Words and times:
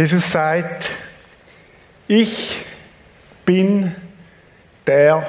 Jesus 0.00 0.32
sagt, 0.32 0.88
ich 2.08 2.56
bin 3.44 3.94
der 4.86 5.26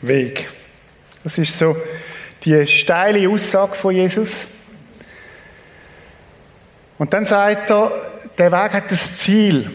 Weg. 0.00 0.48
Das 1.22 1.38
ist 1.38 1.56
so 1.56 1.76
die 2.42 2.66
steile 2.66 3.28
Aussage 3.28 3.76
von 3.76 3.94
Jesus. 3.94 4.48
Und 6.98 7.12
dann 7.14 7.26
sagt 7.26 7.70
er, 7.70 7.92
der 8.38 8.50
Weg 8.50 8.72
hat 8.72 8.90
das 8.90 9.18
Ziel. 9.18 9.70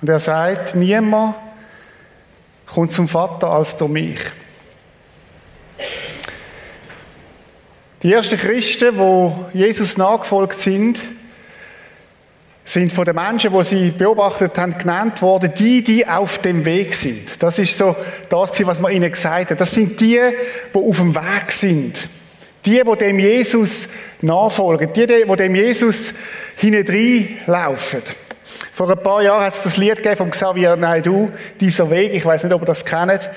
Und 0.00 0.08
er 0.08 0.20
sagt, 0.20 0.76
niemand 0.76 1.34
kommt 2.64 2.92
zum 2.92 3.08
Vater 3.08 3.50
als 3.50 3.76
durch 3.76 3.90
mich. 3.90 4.20
Die 8.04 8.12
ersten 8.12 8.38
Christen, 8.38 8.96
wo 8.96 9.46
Jesus 9.52 9.96
nachgefolgt 9.96 10.60
sind, 10.60 11.00
sind 12.64 12.92
von 12.92 13.04
den 13.04 13.16
Menschen, 13.16 13.52
die 13.52 13.64
sie 13.64 13.90
beobachtet 13.90 14.56
haben, 14.56 14.76
genannt 14.78 15.20
worden, 15.20 15.52
die, 15.56 15.82
die 15.82 16.06
auf 16.06 16.38
dem 16.38 16.64
Weg 16.64 16.94
sind. 16.94 17.42
Das 17.42 17.58
ist 17.58 17.76
so 17.76 17.96
das, 18.28 18.64
was 18.64 18.80
man 18.80 18.92
ihnen 18.92 19.10
gesagt 19.10 19.50
hat. 19.50 19.60
Das 19.60 19.72
sind 19.72 20.00
die, 20.00 20.20
die 20.72 20.78
auf 20.78 20.96
dem 20.96 21.14
Weg 21.14 21.50
sind. 21.50 21.96
Die, 22.64 22.80
die 22.80 22.96
dem 22.96 23.18
Jesus 23.18 23.88
nachfolgen. 24.20 24.92
Die, 24.92 25.06
die 25.06 25.36
dem 25.36 25.54
Jesus 25.54 26.14
hinein 26.56 27.28
laufen. 27.46 28.02
Vor 28.74 28.88
ein 28.90 29.02
paar 29.02 29.22
Jahren 29.22 29.44
hat 29.44 29.54
es 29.54 29.62
das 29.64 29.76
Lied 29.76 29.96
gegeben 29.96 30.16
von 30.16 30.30
Xavier 30.30 30.76
Naidoo, 30.76 31.28
dieser 31.60 31.90
Weg, 31.90 32.14
ich 32.14 32.24
weiß 32.24 32.44
nicht, 32.44 32.52
ob 32.54 32.62
ihr 32.62 32.66
das 32.66 32.84
kennt. 32.84 33.28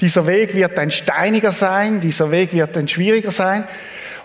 Dieser 0.00 0.26
Weg 0.26 0.54
wird 0.54 0.78
ein 0.78 0.90
steiniger 0.90 1.52
sein, 1.52 2.00
dieser 2.00 2.30
Weg 2.30 2.52
wird 2.52 2.76
ein 2.76 2.88
schwieriger 2.88 3.30
sein. 3.30 3.64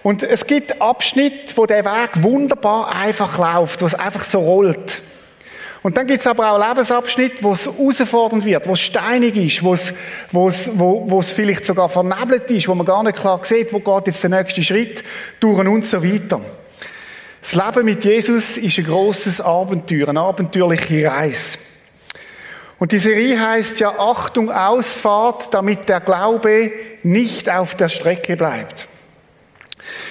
Und 0.06 0.22
es 0.22 0.46
gibt 0.46 0.84
Abschnitte, 0.84 1.58
wo 1.58 1.66
der 1.66 1.84
Weg 1.84 2.22
wunderbar 2.22 2.96
einfach 2.96 3.40
läuft, 3.40 3.82
wo 3.82 3.88
es 3.88 3.96
einfach 3.96 4.24
so 4.24 4.38
rollt. 4.38 5.02
Und 5.82 5.98
dann 5.98 6.06
gibt 6.06 6.20
es 6.20 6.28
aber 6.28 6.52
auch 6.52 6.60
Lebensabschnitte, 6.60 7.38
wo 7.42 7.54
es 7.54 7.66
herausfordernd 7.66 8.46
wird, 8.46 8.68
wo 8.68 8.74
es 8.74 8.82
steinig 8.82 9.36
ist, 9.36 9.64
wo 9.64 9.74
es, 9.74 9.96
wo, 10.32 10.48
es, 10.48 10.70
wo, 10.78 11.10
wo 11.10 11.20
es 11.22 11.32
vielleicht 11.32 11.66
sogar 11.66 11.90
vernebelt 11.90 12.52
ist, 12.52 12.68
wo 12.68 12.76
man 12.76 12.86
gar 12.86 13.02
nicht 13.02 13.18
klar 13.18 13.40
sieht, 13.42 13.74
wo 13.74 13.80
geht 13.80 14.06
jetzt 14.06 14.22
der 14.22 14.30
nächste 14.30 14.62
Schritt 14.62 15.04
durch 15.40 15.58
und 15.58 15.88
so 15.88 16.04
weiter. 16.04 16.40
Das 17.42 17.56
Leben 17.56 17.86
mit 17.86 18.06
Jesus 18.06 18.58
ist 18.58 18.78
ein 18.78 18.86
großes 18.86 19.42
Abenteuer, 19.42 20.10
eine 20.10 20.20
abenteuerliche 20.20 21.10
Reise. 21.10 21.58
Und 22.78 22.92
die 22.92 23.00
Serie 23.00 23.40
heißt 23.40 23.80
ja 23.80 23.90
Achtung 23.98 24.52
Ausfahrt, 24.52 25.52
damit 25.52 25.90
der 25.90 26.00
Glaube 26.00 26.72
nicht 27.02 27.50
auf 27.50 27.74
der 27.74 27.90
Strecke 27.90 28.38
bleibt. 28.38 28.88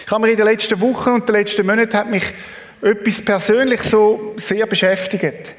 Ich 0.07 0.11
habe 0.11 0.27
mir 0.27 0.33
in 0.33 0.37
den 0.37 0.47
letzten 0.47 0.81
Wochen 0.81 1.11
und 1.11 1.29
den 1.29 1.37
letzten 1.37 1.67
Monaten 1.67 1.97
hat 1.97 2.11
mich 2.11 2.25
etwas 2.83 3.21
persönlich 3.21 3.83
so 3.83 4.35
sehr 4.37 4.67
beschäftigt. 4.67 5.55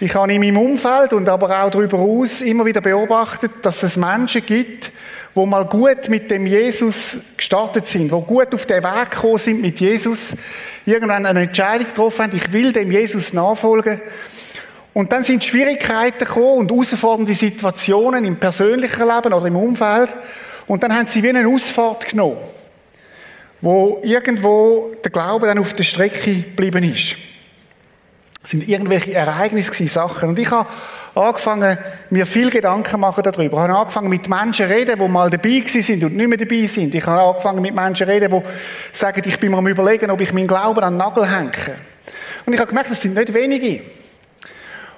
Ich 0.00 0.14
habe 0.14 0.32
in 0.32 0.40
meinem 0.40 0.58
Umfeld 0.58 1.12
und 1.12 1.28
aber 1.28 1.62
auch 1.62 1.70
darüber 1.70 1.98
hinaus 1.98 2.40
immer 2.40 2.64
wieder 2.64 2.80
beobachtet, 2.80 3.50
dass 3.62 3.82
es 3.82 3.96
Menschen 3.96 4.44
gibt, 4.46 4.92
wo 5.34 5.46
mal 5.46 5.64
gut 5.64 6.08
mit 6.08 6.30
dem 6.30 6.46
Jesus 6.46 7.16
gestartet 7.36 7.86
sind, 7.86 8.10
wo 8.10 8.20
gut 8.20 8.54
auf 8.54 8.66
den 8.66 8.82
Weg 8.82 9.10
gekommen 9.10 9.38
sind 9.38 9.60
mit 9.60 9.80
Jesus, 9.80 10.36
irgendwann 10.86 11.26
eine 11.26 11.42
Entscheidung 11.42 11.86
getroffen 11.86 12.24
haben, 12.24 12.36
ich 12.36 12.52
will 12.52 12.72
dem 12.72 12.90
Jesus 12.90 13.32
nachfolgen. 13.32 14.00
Und 14.94 15.12
dann 15.12 15.22
sind 15.22 15.44
Schwierigkeiten 15.44 16.18
gekommen 16.18 16.58
und 16.58 16.70
herausfordernde 16.72 17.34
Situationen 17.34 18.24
im 18.24 18.36
persönlichen 18.36 19.06
Leben 19.06 19.32
oder 19.32 19.46
im 19.46 19.56
Umfeld. 19.56 20.10
Und 20.66 20.82
dann 20.82 20.94
haben 20.94 21.06
sie 21.06 21.22
wie 21.22 21.28
eine 21.28 21.46
Ausfahrt 21.46 22.08
genommen 22.08 22.38
wo 23.60 24.00
irgendwo 24.02 24.92
der 25.02 25.10
Glaube 25.10 25.46
dann 25.46 25.58
auf 25.58 25.74
der 25.74 25.84
Strecke 25.84 26.34
geblieben 26.34 26.84
ist. 26.84 27.16
Es 28.42 28.50
sind 28.50 28.68
irgendwelche 28.68 29.12
Ereignisse, 29.14 29.86
Sachen. 29.88 30.30
Und 30.30 30.38
ich 30.38 30.50
habe 30.50 30.68
angefangen, 31.14 31.76
mir 32.10 32.26
viel 32.26 32.50
Gedanken 32.50 33.00
machen 33.00 33.22
darüber. 33.22 33.56
Ich 33.56 33.62
habe 33.62 33.76
angefangen, 33.76 34.08
mit 34.08 34.28
Menschen 34.28 34.66
reden, 34.66 34.98
die 34.98 35.08
mal 35.08 35.28
dabei 35.28 35.62
sind 35.66 36.04
und 36.04 36.16
nicht 36.16 36.28
mehr 36.28 36.38
dabei 36.38 36.66
sind. 36.66 36.94
Ich 36.94 37.04
habe 37.04 37.20
angefangen, 37.20 37.60
mit 37.60 37.74
Menschen 37.74 38.08
reden, 38.08 38.30
die 38.30 38.96
sagen, 38.96 39.22
ich 39.26 39.38
bin 39.38 39.50
mir 39.50 39.58
am 39.58 39.66
überlegen, 39.66 40.10
ob 40.10 40.20
ich 40.20 40.32
meinen 40.32 40.46
Glauben 40.46 40.82
an 40.82 40.94
den 40.94 40.98
Nagel 40.98 41.28
hänge. 41.28 41.50
Und 42.46 42.52
ich 42.52 42.60
habe 42.60 42.68
gemerkt, 42.68 42.90
das 42.90 43.02
sind 43.02 43.14
nicht 43.14 43.34
wenige. 43.34 43.82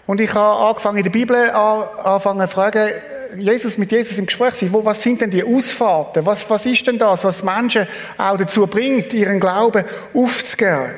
Und 0.07 0.21
ich 0.21 0.33
habe 0.35 0.69
angefangen, 0.69 0.99
in 0.99 1.05
der 1.05 1.11
Bibel 1.11 1.51
anfangen 1.51 2.47
zu 2.47 2.55
fragen, 2.55 2.91
Jesus 3.37 3.79
mit 3.79 3.93
Jesus 3.93 4.19
im 4.19 4.27
Gespräch 4.27 4.55
sein, 4.55 4.73
wo, 4.73 4.85
was 4.85 5.03
sind 5.03 5.21
denn 5.21 5.31
die 5.31 5.45
Ausfahrten? 5.45 6.25
Was, 6.27 6.49
was 6.49 6.67
ist 6.67 6.87
denn 6.87 6.99
das, 6.99 7.25
was 7.25 7.43
Menschen 7.43 7.87
auch 8.19 8.37
dazu 8.37 8.67
bringt, 8.67 9.13
ihren 9.13 9.41
Glauben 9.41 9.85
aufzugeben? 10.15 10.91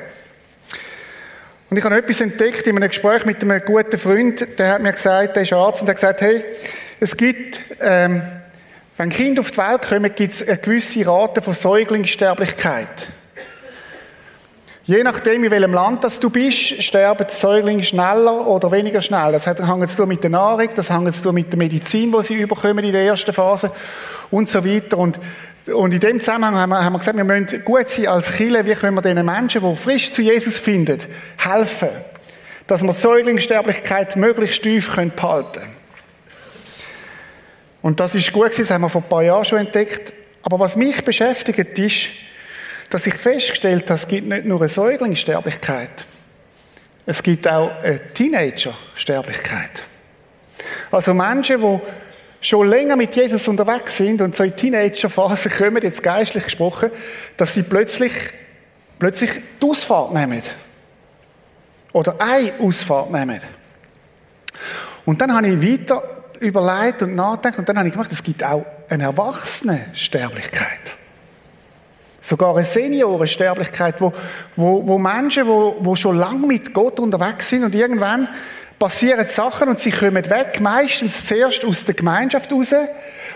Und 1.69 1.77
ich 1.77 1.83
habe 1.83 1.97
etwas 1.97 2.21
entdeckt 2.21 2.67
in 2.67 2.77
einem 2.77 2.89
Gespräch 2.89 3.25
mit 3.25 3.41
einem 3.41 3.59
guten 3.65 3.97
Freund, 3.97 4.59
der 4.59 4.73
hat 4.73 4.81
mir 4.81 4.91
gesagt, 4.91 5.35
der 5.35 5.43
ist 5.43 5.53
Arzt, 5.53 5.81
und 5.81 5.87
der 5.87 5.95
hat 5.95 6.01
gesagt, 6.01 6.21
hey, 6.21 6.43
es 6.99 7.17
gibt, 7.17 7.61
ähm, 7.81 8.21
wenn 8.97 9.09
Kinder 9.09 9.41
auf 9.41 9.51
die 9.51 9.57
Welt 9.57 9.81
kommen, 9.81 10.13
gibt 10.13 10.33
es 10.33 10.47
eine 10.47 10.57
gewisse 10.57 11.07
Rate 11.07 11.41
von 11.41 11.53
Säuglingssterblichkeit. 11.53 13.07
Je 14.85 15.01
nachdem, 15.01 15.45
in 15.45 15.51
welchem 15.51 15.73
Land 15.73 16.03
das 16.03 16.19
du 16.19 16.29
bist, 16.29 16.83
sterben 16.83 17.25
die 17.29 17.33
Säuglinge 17.33 17.83
schneller 17.83 18.45
oder 18.45 18.69
weniger 18.69 19.01
schnell. 19.01 19.31
Das 19.31 19.47
hat 19.47 19.65
hängt 19.65 19.89
zu 19.89 20.05
mit 20.05 20.23
der 20.23 20.29
Nahrung, 20.29 20.67
das 20.75 20.89
hängt 20.89 21.15
zu 21.15 21.31
mit 21.31 21.53
der 21.53 21.57
Medizin, 21.57 22.11
die 22.11 22.23
sie 22.23 22.33
überkommen 22.33 22.83
in 22.83 22.91
der 22.91 23.05
ersten 23.05 23.31
Phase 23.31 23.71
und 24.29 24.49
so 24.49 24.65
weiter. 24.65 24.97
Und, 24.97 25.21
und 25.73 25.93
in 25.93 26.01
dem 26.01 26.19
Zusammenhang 26.19 26.57
haben 26.57 26.69
wir, 26.71 26.83
haben 26.83 26.91
wir 26.91 26.99
gesagt, 26.99 27.15
wir 27.15 27.23
müssen 27.23 27.63
gut 27.63 27.89
sein 27.89 28.07
als 28.07 28.33
Chile, 28.35 28.65
wie 28.65 28.75
können 28.75 28.95
wir 28.95 29.01
den 29.01 29.25
Menschen, 29.25 29.61
die 29.61 29.75
frisch 29.77 30.11
zu 30.11 30.21
Jesus 30.21 30.57
finden, 30.57 30.99
helfen, 31.37 31.87
dass 32.67 32.83
wir 32.83 32.91
die 32.91 32.99
Säuglingssterblichkeit 32.99 34.17
möglichst 34.17 34.63
tief 34.63 34.93
behalten 34.93 35.61
können. 35.61 35.75
Und 37.81 38.01
das 38.01 38.15
ist 38.15 38.33
gut 38.33 38.47
gewesen, 38.47 38.63
das 38.63 38.71
haben 38.71 38.81
wir 38.81 38.89
vor 38.89 39.01
ein 39.01 39.07
paar 39.07 39.23
Jahren 39.23 39.45
schon 39.45 39.59
entdeckt. 39.59 40.11
Aber 40.41 40.59
was 40.59 40.75
mich 40.75 41.05
beschäftigt 41.05 41.79
ist, 41.79 42.32
dass 42.93 43.07
ich 43.07 43.15
festgestellt 43.15 43.85
habe, 43.85 43.95
es 43.95 44.07
gibt 44.07 44.27
nicht 44.27 44.45
nur 44.45 44.59
eine 44.59 44.69
Säuglingssterblichkeit, 44.69 46.05
es 47.07 47.23
gibt 47.23 47.47
auch 47.47 47.71
eine 47.81 48.13
Teenager-Sterblichkeit. 48.13 49.81
Also 50.91 51.15
Menschen, 51.15 51.59
die 51.59 51.79
schon 52.39 52.69
länger 52.69 52.95
mit 52.95 53.15
Jesus 53.15 53.47
unterwegs 53.47 53.97
sind 53.97 54.21
und 54.21 54.35
so 54.35 54.43
in 54.43 54.55
Teenager-Phase 54.55 55.49
kommen, 55.49 55.81
jetzt 55.81 56.03
geistlich 56.03 56.43
gesprochen, 56.43 56.91
dass 57.35 57.55
sie 57.55 57.63
plötzlich, 57.63 58.13
plötzlich 58.99 59.31
die 59.59 59.65
Ausfahrt 59.65 60.13
nehmen. 60.13 60.43
Oder 61.93 62.21
eine 62.21 62.53
Ausfahrt 62.59 63.11
nehmen. 63.11 63.41
Und 65.05 65.19
dann 65.19 65.33
habe 65.33 65.47
ich 65.47 65.59
weiter 65.59 66.03
überlegt 66.39 67.01
und 67.01 67.15
nachgedacht 67.15 67.57
und 67.57 67.67
dann 67.67 67.79
habe 67.79 67.87
ich 67.87 67.93
gemacht, 67.95 68.11
es 68.11 68.21
gibt 68.21 68.43
auch 68.43 68.63
eine 68.87 69.05
Erwachsene-Sterblichkeit. 69.05 70.93
Sogar 72.25 72.55
eine 72.55 72.63
Seniorensterblichkeit, 72.63 73.99
wo, 73.99 74.13
wo, 74.55 74.87
wo 74.87 74.97
Menschen, 74.97 75.45
wo, 75.45 75.75
wo 75.81 75.93
schon 75.93 76.17
lange 76.17 76.47
mit 76.47 76.73
Gott 76.73 76.97
unterwegs 77.01 77.49
sind 77.49 77.65
und 77.65 77.75
irgendwann 77.75 78.29
passieren 78.79 79.27
Sachen 79.27 79.67
und 79.67 79.81
sie 79.81 79.91
kommen 79.91 80.29
weg, 80.29 80.61
meistens 80.61 81.25
zuerst 81.25 81.65
aus 81.65 81.83
der 81.83 81.95
Gemeinschaft 81.95 82.49
raus 82.51 82.73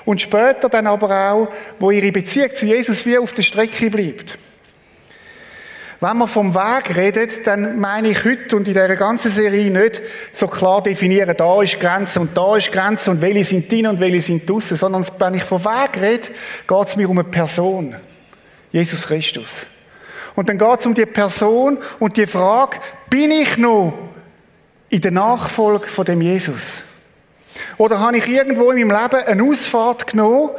und 0.06 0.22
später 0.22 0.70
dann 0.70 0.88
aber 0.88 1.32
auch, 1.32 1.48
wo 1.80 1.92
ihre 1.92 2.14
Beziehung 2.14 2.56
zu 2.56 2.66
Jesus 2.66 3.06
wie 3.06 3.18
auf 3.18 3.34
der 3.34 3.44
Strecke 3.44 3.90
bleibt. 3.90 4.38
Wenn 6.00 6.18
man 6.18 6.30
vom 6.30 6.56
Weg 6.56 6.96
redet, 6.96 7.46
dann 7.46 7.80
meine 7.80 8.10
ich 8.10 8.24
heute 8.24 8.56
und 8.56 8.70
in 8.70 8.74
dieser 8.74 8.96
ganzen 8.96 9.32
Serie 9.32 9.70
nicht 9.70 10.02
so 10.32 10.48
klar 10.48 10.82
definieren, 10.82 11.36
da 11.36 11.62
ist 11.62 11.80
Grenze 11.80 12.22
und 12.22 12.38
da 12.38 12.56
ist 12.56 12.72
Grenze 12.72 13.12
und 13.12 13.22
welche 13.22 13.44
sind 13.44 13.70
drin 13.70 13.88
und 13.88 14.00
welche 14.00 14.22
sind 14.22 14.50
draussen, 14.50 14.78
sondern 14.78 15.06
wenn 15.18 15.34
ich 15.34 15.44
vom 15.44 15.64
Weg 15.66 16.00
rede, 16.00 16.28
geht 16.68 16.88
es 16.88 16.96
mir 16.96 17.10
um 17.10 17.18
eine 17.18 17.28
Person. 17.28 17.96
Jesus 18.72 19.08
Christus. 19.08 19.66
Und 20.36 20.50
dann 20.50 20.58
geht 20.58 20.80
es 20.80 20.86
um 20.86 20.94
die 20.94 21.06
Person 21.06 21.80
und 22.00 22.18
die 22.18 22.28
Frage, 22.28 22.78
bin 23.10 23.32
ich 23.32 23.58
noch 23.58 23.94
in 24.90 25.02
der 25.02 25.12
Nachfolge 25.12 25.88
von 25.88 26.06
dem 26.06 26.22
Jesus? 26.22 26.84
Oder 27.78 28.00
habe 28.00 28.18
ich 28.18 28.28
irgendwo 28.28 28.72
in 28.72 28.88
meinem 28.88 29.02
Leben 29.02 29.26
eine 29.26 29.44
Ausfahrt 29.44 30.08
genommen? 30.08 30.52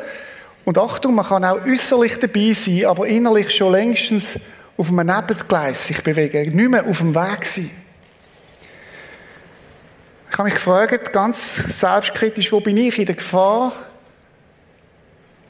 Und 0.65 0.79
Achtung, 0.79 1.15
man 1.15 1.27
kann 1.27 1.45
auch 1.45 1.65
äußerlich 1.65 2.19
dabei 2.19 2.53
sein, 2.53 2.87
aber 2.87 3.07
innerlich 3.07 3.55
schon 3.55 3.73
längstens 3.73 4.39
auf 4.77 4.89
einem 4.89 5.07
Nebengleis 5.07 5.87
sich 5.87 6.03
bewegen, 6.03 6.55
nicht 6.55 6.71
mehr 6.71 6.87
auf 6.87 6.99
dem 6.99 7.15
Weg 7.15 7.47
sein. 7.47 7.71
Ich 10.31 10.39
habe 10.39 10.45
mich 10.45 10.55
gefragt, 10.55 11.13
ganz 11.13 11.55
selbstkritisch, 11.79 12.53
wo 12.53 12.61
bin 12.61 12.77
ich 12.77 12.99
in 12.99 13.07
der 13.07 13.15
Gefahr, 13.15 13.73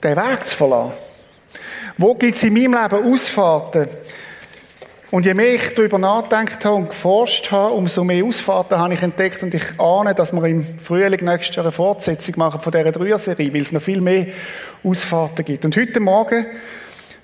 den 0.03 0.17
Weg 0.17 0.49
zu 0.49 0.57
verlassen? 0.57 1.08
Wo 2.00 2.15
gibt 2.15 2.37
es 2.37 2.45
in 2.45 2.55
meinem 2.55 2.81
Leben 2.81 3.12
Ausfahrten? 3.12 3.89
Und 5.11 5.27
je 5.27 5.35
mehr 5.35 5.56
ich 5.56 5.75
darüber 5.75 5.99
nachgedacht 5.99 6.65
habe 6.65 6.77
und 6.77 6.91
geforscht 6.91 7.50
habe, 7.50 7.75
umso 7.75 8.05
mehr 8.05 8.25
Ausfahrten 8.25 8.79
habe 8.79 8.95
ich 8.95 9.03
entdeckt 9.03 9.43
und 9.43 9.53
ich 9.53 9.65
ahne, 9.81 10.15
dass 10.15 10.33
wir 10.33 10.45
im 10.45 10.79
Frühling 10.79 11.25
nächstes 11.25 11.56
Jahr 11.56 11.65
eine 11.65 11.73
Fortsetzung 11.73 12.37
machen 12.39 12.61
von 12.61 12.71
dieser 12.71 12.93
Dreier-Serie, 12.93 13.53
weil 13.53 13.62
es 13.62 13.73
noch 13.73 13.83
viel 13.83 14.00
mehr 14.00 14.29
Ausfahrten 14.85 15.45
gibt. 15.45 15.65
Und 15.65 15.77
heute 15.77 15.99
Morgen 15.99 16.47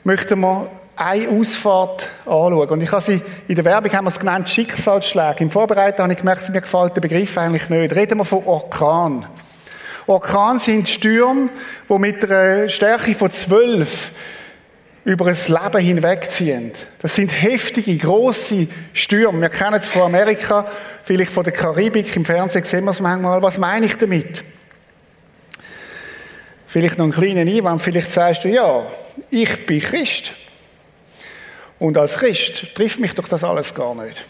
möchten 0.02 0.40
wir 0.40 0.68
eine 0.96 1.28
Ausfahrt 1.28 2.08
anschauen. 2.24 2.70
Und 2.70 2.82
ich 2.82 2.90
habe 2.90 3.02
sie, 3.02 3.22
in 3.46 3.54
der 3.54 3.64
Werbung 3.64 3.92
haben 3.92 4.06
wir 4.06 4.10
es 4.10 4.18
genannt, 4.18 4.50
Schicksalsschläge. 4.50 5.36
Im 5.38 5.50
Vorbereiten 5.50 6.02
habe 6.02 6.12
ich 6.14 6.18
gemerkt, 6.18 6.48
mir 6.48 6.60
gefällt 6.60 6.96
der 6.96 7.00
Begriff 7.00 7.38
eigentlich 7.38 7.68
nicht. 7.68 7.94
Reden 7.94 8.18
wir 8.18 8.24
von 8.24 8.42
Orkan. 8.44 9.24
Orkan 10.08 10.58
sind 10.58 10.88
Stürme, 10.88 11.48
die 11.88 11.98
mit 12.00 12.28
einer 12.28 12.68
Stärke 12.68 13.14
von 13.14 13.30
zwölf 13.30 14.10
über 15.04 15.26
ein 15.26 15.36
Leben 15.48 15.84
hinwegziehen. 15.84 16.72
Das 17.00 17.14
sind 17.14 17.30
heftige, 17.30 17.96
große 17.96 18.66
Stürme. 18.94 19.42
Wir 19.42 19.50
kennen 19.50 19.74
es 19.74 19.86
von 19.86 20.02
Amerika, 20.02 20.66
vielleicht 21.02 21.32
von 21.32 21.44
der 21.44 21.52
Karibik. 21.52 22.16
Im 22.16 22.24
Fernsehen 22.24 22.64
sehen 22.64 22.84
wir 22.84 22.92
es 22.92 23.00
manchmal. 23.00 23.42
Was 23.42 23.58
meine 23.58 23.86
ich 23.86 23.96
damit? 23.96 24.42
Vielleicht 26.66 26.96
noch 26.96 27.04
einen 27.04 27.12
kleinen 27.12 27.48
Einwand. 27.48 27.82
Vielleicht 27.82 28.10
sagst 28.10 28.44
du, 28.44 28.48
ja, 28.48 28.82
ich 29.30 29.66
bin 29.66 29.80
Christ. 29.80 30.32
Und 31.78 31.98
als 31.98 32.14
Christ 32.14 32.74
trifft 32.74 32.98
mich 32.98 33.14
doch 33.14 33.28
das 33.28 33.44
alles 33.44 33.74
gar 33.74 33.94
nicht. 33.94 34.24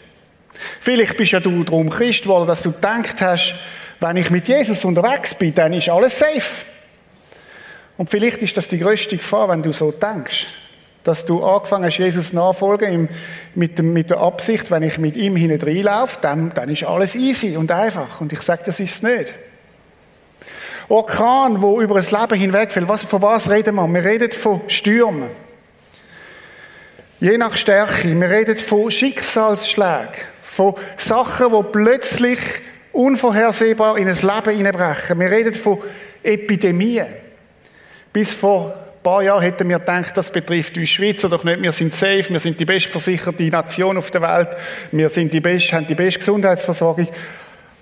Vielleicht 0.81 1.15
bist 1.15 1.31
ja 1.31 1.39
du 1.39 1.63
darum 1.63 1.89
Christ 1.89 2.23
geworden, 2.23 2.47
dass 2.47 2.63
du 2.63 2.71
gedacht 2.71 3.21
hast, 3.21 3.55
wenn 4.01 4.17
ich 4.17 4.29
mit 4.29 4.47
Jesus 4.47 4.83
unterwegs 4.83 5.33
bin, 5.35 5.55
dann 5.55 5.71
ist 5.71 5.87
alles 5.87 6.19
safe. 6.19 6.65
Und 7.97 8.09
vielleicht 8.09 8.41
ist 8.41 8.57
das 8.57 8.67
die 8.67 8.79
größte 8.79 9.15
Gefahr, 9.15 9.47
wenn 9.47 9.63
du 9.63 9.71
so 9.71 9.91
denkst. 9.91 10.47
Dass 11.05 11.23
du 11.23 11.45
angefangen 11.45 11.85
hast, 11.85 11.99
Jesus 11.99 12.33
nachfolgen 12.33 13.07
mit, 13.53 13.77
dem, 13.77 13.93
mit 13.93 14.09
der 14.09 14.17
Absicht, 14.17 14.71
wenn 14.71 14.81
ich 14.81 14.97
mit 14.97 15.15
ihm 15.15 15.35
hinten 15.35 15.61
reinlaufe, 15.61 16.17
dann, 16.19 16.51
dann 16.55 16.67
ist 16.67 16.83
alles 16.83 17.15
easy 17.15 17.55
und 17.55 17.71
einfach. 17.71 18.19
Und 18.19 18.33
ich 18.33 18.41
sage, 18.41 18.63
das 18.65 18.79
ist 18.79 18.95
es 18.95 19.03
nicht. 19.03 19.33
Orkan, 20.89 21.61
wo 21.61 21.79
über 21.79 21.93
das 21.93 22.09
Leben 22.09 22.33
hinwegfällt. 22.33 22.87
Was, 22.87 23.03
von 23.03 23.21
was 23.21 23.51
reden 23.51 23.75
wir? 23.75 23.87
Wir 23.87 24.03
reden 24.03 24.31
von 24.31 24.61
Stürmen. 24.67 25.29
Je 27.19 27.37
nach 27.37 27.55
Stärke. 27.55 28.19
Wir 28.19 28.29
reden 28.29 28.57
von 28.57 28.89
Schicksalsschlägen. 28.89 30.09
Von 30.41 30.73
Sachen, 30.97 31.51
die 31.51 31.63
plötzlich 31.71 32.39
unvorhersehbar 32.93 33.99
in 33.99 34.07
ein 34.07 34.15
Leben 34.15 34.57
hineinbrechen. 34.57 35.19
Wir 35.19 35.29
reden 35.29 35.53
von 35.53 35.79
Epidemien. 36.23 37.07
Bis 38.11 38.33
vor 38.33 38.84
paar 39.05 39.21
Jahren 39.21 39.43
hätten 39.43 39.69
wir 39.69 39.77
gedacht, 39.77 40.17
das 40.17 40.31
betrifft 40.31 40.77
uns 40.79 40.89
Schweizer 40.89 41.29
doch 41.29 41.43
nicht. 41.43 41.61
Wir 41.61 41.71
sind 41.71 41.93
safe, 41.93 42.25
wir 42.29 42.39
sind 42.39 42.59
die 42.59 42.65
bestversicherte 42.65 43.43
Nation 43.43 43.97
auf 43.97 44.09
der 44.09 44.23
Welt, 44.23 44.49
wir 44.91 45.09
sind 45.09 45.31
die 45.31 45.39
best, 45.39 45.71
haben 45.73 45.85
die 45.85 45.93
beste 45.93 46.19
Gesundheitsversorgung 46.19 47.07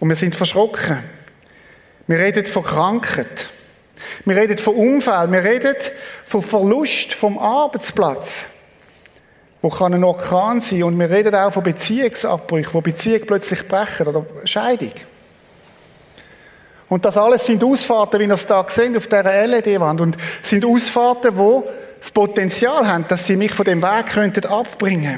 und 0.01 0.09
wir 0.09 0.17
sind 0.17 0.35
verschrocken. 0.35 0.99
Wir 2.07 2.19
reden 2.19 2.45
von 2.45 2.63
Krankheit. 2.63 3.47
Wir 4.25 4.35
reden 4.35 4.57
von 4.57 4.75
Unfall. 4.75 5.31
Wir 5.31 5.45
reden 5.45 5.75
von 6.25 6.41
Verlust 6.41 7.13
vom 7.13 7.39
Arbeitsplatz. 7.39 8.65
Wo 9.61 9.69
kann 9.69 9.93
ein 9.93 10.03
Orkan 10.03 10.59
sein. 10.59 10.83
Und 10.83 10.99
wir 10.99 11.09
reden 11.09 11.33
auch 11.35 11.53
von 11.53 11.63
Beziehungsabbrüchen, 11.63 12.73
wo 12.73 12.81
Beziehungen 12.81 13.25
plötzlich 13.25 13.65
brechen 13.65 14.07
oder 14.07 14.25
Scheidung. 14.43 14.91
Und 16.93 17.03
das 17.05 17.17
alles 17.17 17.47
sind 17.47 17.63
Ausfahrten, 17.63 18.19
wie 18.19 18.25
ihr 18.25 18.33
es 18.35 18.45
da 18.45 18.63
seht, 18.69 18.95
auf 18.95 19.07
dieser 19.07 19.47
LED-Wand. 19.47 19.99
Und 19.99 20.15
sind 20.43 20.63
Ausfahrten, 20.63 21.35
wo 21.35 21.67
das 21.99 22.11
Potenzial 22.11 22.87
haben, 22.87 23.07
dass 23.07 23.25
sie 23.25 23.35
mich 23.35 23.51
von 23.51 23.65
dem 23.65 23.81
Weg 23.81 24.05
könnten 24.13 24.45
abbringen. 24.45 25.17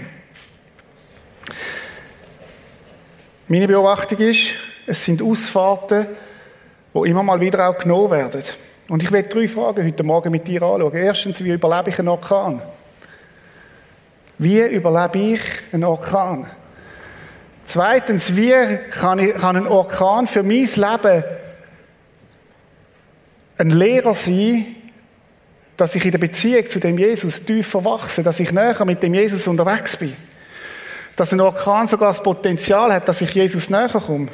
Meine 3.50 3.68
Beobachtung 3.68 4.20
ist, 4.20 4.54
es 4.88 5.04
sind 5.04 5.22
Ausfahrten, 5.22 6.08
die 6.94 7.10
immer 7.10 7.24
mal 7.24 7.42
wieder 7.42 7.68
auch 7.68 7.78
genommen 7.78 8.12
werden. 8.12 8.42
Und 8.88 9.04
ich 9.04 9.12
werde 9.12 9.28
drei 9.28 9.50
Fragen 9.50 9.86
heute 9.86 10.04
Morgen 10.04 10.32
mit 10.32 10.48
dir 10.48 10.62
anschauen. 10.62 10.94
Erstens, 10.94 11.44
wie 11.44 11.52
überlebe 11.52 11.90
ich 11.90 12.00
einen 12.00 12.08
Orkan? 12.08 12.62
Wie 14.38 14.62
überlebe 14.62 15.20
ich 15.20 15.42
einen 15.74 15.84
Orkan? 15.84 16.46
Zweitens, 17.66 18.38
wie 18.38 18.54
kann, 18.98 19.20
ich, 19.20 19.36
kann 19.36 19.58
ein 19.58 19.68
Orkan 19.68 20.26
für 20.26 20.42
mein 20.42 20.64
Leben 20.64 21.24
ein 23.58 23.70
Lehrer 23.70 24.16
sein, 24.16 24.66
dass 25.78 25.96
ich 25.96 26.06
in 26.06 26.12
der 26.12 26.20
Beziehung 26.20 26.68
zu 26.68 26.80
dem 26.80 26.98
Jesus 26.98 27.44
tiefer 27.44 27.84
wachse, 27.84 28.24
dass 28.24 28.40
ich 28.40 28.52
näher 28.52 28.86
mit 28.86 29.04
dem 29.04 29.14
Jesus 29.14 29.48
unterwegs 29.48 29.98
bin. 29.98 30.14
Dass 31.16 31.34
ein 31.34 31.42
Orkan 31.42 31.88
sogar 31.88 32.10
das 32.10 32.24
Potenzial 32.24 32.94
hat, 32.94 33.08
dass 33.08 33.22
ich 33.22 33.34
Jesus 33.34 33.70
näher 33.70 33.90
komme. 33.90 34.28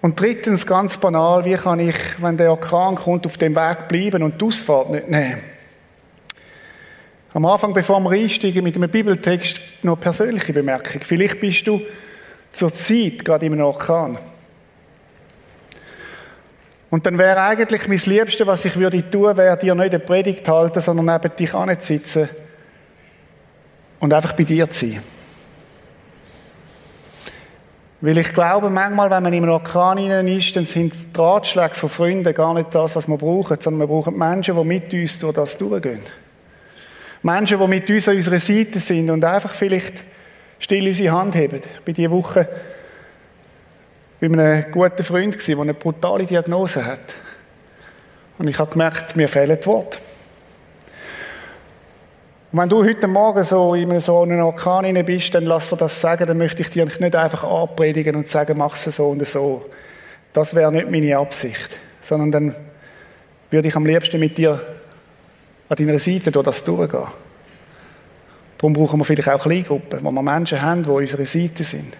Und 0.00 0.20
drittens, 0.20 0.66
ganz 0.66 0.98
banal, 0.98 1.44
wie 1.44 1.56
kann 1.56 1.80
ich, 1.80 1.96
wenn 2.18 2.36
der 2.36 2.50
Orkan 2.50 2.94
kommt, 2.94 3.26
auf 3.26 3.38
dem 3.38 3.56
Weg 3.56 3.88
bleiben 3.88 4.22
und 4.22 4.40
die 4.40 4.44
Ausfahrt 4.44 4.90
nicht 4.90 5.08
nehmen? 5.08 5.40
Am 7.32 7.44
Anfang, 7.44 7.74
bevor 7.74 8.00
wir 8.00 8.10
einsteigen 8.10 8.62
mit 8.62 8.76
einem 8.76 8.90
Bibeltext, 8.90 9.58
noch 9.82 9.94
eine 9.94 10.00
persönliche 10.00 10.52
Bemerkung. 10.52 11.02
Vielleicht 11.02 11.40
bist 11.40 11.66
du 11.66 11.82
zur 12.52 12.72
Zeit 12.72 13.24
gerade 13.24 13.46
in 13.46 13.52
einem 13.52 13.64
Orkan. 13.64 14.18
Und 16.96 17.04
dann 17.04 17.18
wäre 17.18 17.42
eigentlich 17.42 17.88
mein 17.88 18.00
Liebste, 18.06 18.46
was 18.46 18.64
ich 18.64 18.74
würde 18.78 19.10
tun, 19.10 19.36
wäre 19.36 19.58
dir 19.58 19.74
nicht 19.74 19.92
eine 19.92 19.98
Predigt 19.98 20.48
halten, 20.48 20.80
sondern 20.80 21.04
neben 21.04 21.36
dich 21.36 21.52
sitzen 21.84 22.26
und 24.00 24.14
einfach 24.14 24.32
bei 24.32 24.44
dir 24.44 24.70
zu 24.70 24.88
sein. 24.88 25.02
Weil 28.00 28.16
ich 28.16 28.32
glaube, 28.32 28.70
manchmal, 28.70 29.10
wenn 29.10 29.22
man 29.24 29.34
einem 29.34 29.50
Orkan 29.50 29.98
ist, 30.26 30.56
dann 30.56 30.64
sind 30.64 30.94
die 30.94 31.20
Ratschläge 31.20 31.74
von 31.74 31.90
Freunden 31.90 32.32
gar 32.32 32.54
nicht 32.54 32.74
das, 32.74 32.96
was 32.96 33.06
wir 33.06 33.18
brauchen, 33.18 33.58
sondern 33.60 33.86
wir 33.86 33.94
brauchen 33.94 34.16
Menschen, 34.16 34.56
die 34.56 34.64
mit 34.64 34.94
uns 34.94 35.18
durch 35.18 35.34
das 35.34 35.58
durchgehen. 35.58 36.00
Menschen, 37.20 37.58
die 37.60 37.66
mit 37.66 37.90
uns 37.90 38.08
an 38.08 38.16
unserer 38.16 38.40
Seite 38.40 38.78
sind 38.78 39.10
und 39.10 39.22
einfach 39.22 39.52
vielleicht 39.52 40.02
still 40.58 40.88
unsere 40.88 41.12
Hand 41.12 41.34
heben. 41.34 41.56
Ich 41.56 41.84
bin 41.84 41.94
diese 41.94 42.10
Woche 42.10 42.48
bei 44.20 44.26
einem 44.26 44.72
guten 44.72 45.02
Freund, 45.02 45.48
der 45.48 45.58
eine 45.58 45.74
brutale 45.74 46.24
Diagnose 46.24 46.84
hat. 46.84 47.14
Und 48.38 48.48
ich 48.48 48.58
habe 48.58 48.70
gemerkt, 48.70 49.16
mir 49.16 49.28
fehlen 49.28 49.58
die 49.60 49.66
Worte. 49.66 49.98
Und 52.52 52.60
wenn 52.60 52.68
du 52.68 52.84
heute 52.84 53.06
Morgen 53.06 53.42
so 53.44 53.74
in 53.74 54.00
so 54.00 54.22
einem 54.22 54.42
Orkan 54.42 55.04
bist, 55.04 55.34
dann 55.34 55.44
lass 55.44 55.68
dir 55.68 55.76
das 55.76 56.00
sagen, 56.00 56.26
dann 56.26 56.38
möchte 56.38 56.62
ich 56.62 56.70
dir 56.70 56.86
nicht 56.86 57.16
einfach 57.16 57.44
anpredigen 57.44 58.16
und 58.16 58.28
sagen, 58.28 58.56
mach 58.56 58.74
es 58.74 58.84
so 58.96 59.08
und 59.08 59.26
so. 59.26 59.64
Das 60.32 60.54
wäre 60.54 60.72
nicht 60.72 60.90
meine 60.90 61.18
Absicht. 61.18 61.76
Sondern 62.00 62.32
dann 62.32 62.54
würde 63.50 63.68
ich 63.68 63.76
am 63.76 63.84
liebsten 63.84 64.20
mit 64.20 64.38
dir 64.38 64.60
an 65.68 65.76
deiner 65.76 65.98
Seite 65.98 66.30
durch 66.30 66.44
das 66.44 66.64
durchgehen. 66.64 67.06
Darum 68.58 68.72
brauchen 68.72 69.00
wir 69.00 69.04
vielleicht 69.04 69.28
auch 69.28 69.42
Kleingruppen, 69.42 70.02
wo 70.02 70.10
wir 70.10 70.22
Menschen 70.22 70.62
haben, 70.62 70.82
die 70.82 70.88
an 70.88 70.96
unserer 70.96 71.26
Seite 71.26 71.64
sind. 71.64 71.94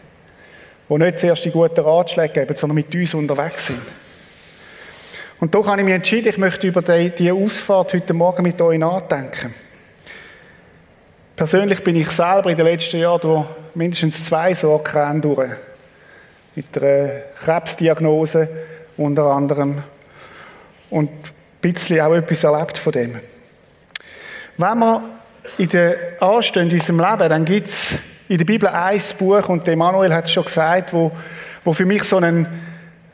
Die 0.88 0.94
nicht 0.94 1.18
zuerst 1.18 1.44
die 1.44 1.50
guten 1.50 1.80
Ratschläge 1.80 2.32
geben, 2.32 2.56
sondern 2.56 2.76
mit 2.76 2.94
uns 2.94 3.14
unterwegs 3.14 3.66
sind. 3.66 3.80
Und 5.38 5.54
da 5.54 5.64
habe 5.66 5.80
ich 5.80 5.84
mich 5.84 5.94
entschieden, 5.94 6.28
ich 6.28 6.38
möchte 6.38 6.66
über 6.66 6.82
diese 6.82 7.34
Ausfahrt 7.34 7.92
heute 7.92 8.14
Morgen 8.14 8.42
mit 8.42 8.60
euch 8.60 8.78
nachdenken. 8.78 9.52
Persönlich 11.34 11.84
bin 11.84 11.96
ich 11.96 12.08
selber 12.08 12.48
in 12.50 12.56
den 12.56 12.64
letzten 12.64 12.98
Jahren 12.98 13.20
durch 13.20 13.46
mindestens 13.74 14.24
zwei 14.24 14.54
Sorgen 14.54 15.20
durch. 15.20 15.50
Mit 16.54 16.78
einer 16.78 17.08
Krebsdiagnose 17.44 18.48
unter 18.96 19.24
anderem. 19.26 19.82
Und 20.88 21.10
ein 21.10 21.32
bisschen 21.60 22.00
auch 22.00 22.14
etwas 22.14 22.44
erlebt 22.44 22.78
von 22.78 22.92
dem. 22.92 23.20
Wenn 24.56 24.78
wir 24.78 25.02
in 25.58 25.68
der 25.68 25.96
anstehen 26.20 26.70
in 26.70 26.74
unserem 26.74 27.00
Leben, 27.00 27.28
dann 27.28 27.44
gibt 27.44 27.68
es 27.68 27.98
in 28.28 28.38
der 28.38 28.44
Bibel 28.44 28.68
ein 28.68 29.00
Buch, 29.18 29.48
und 29.48 29.68
Emanuel 29.68 30.12
hat 30.12 30.24
es 30.24 30.32
schon 30.32 30.44
gesagt, 30.44 30.92
wo, 30.92 31.12
wo 31.62 31.72
für 31.72 31.86
mich 31.86 32.02
so 32.04 32.18
ein, 32.18 32.46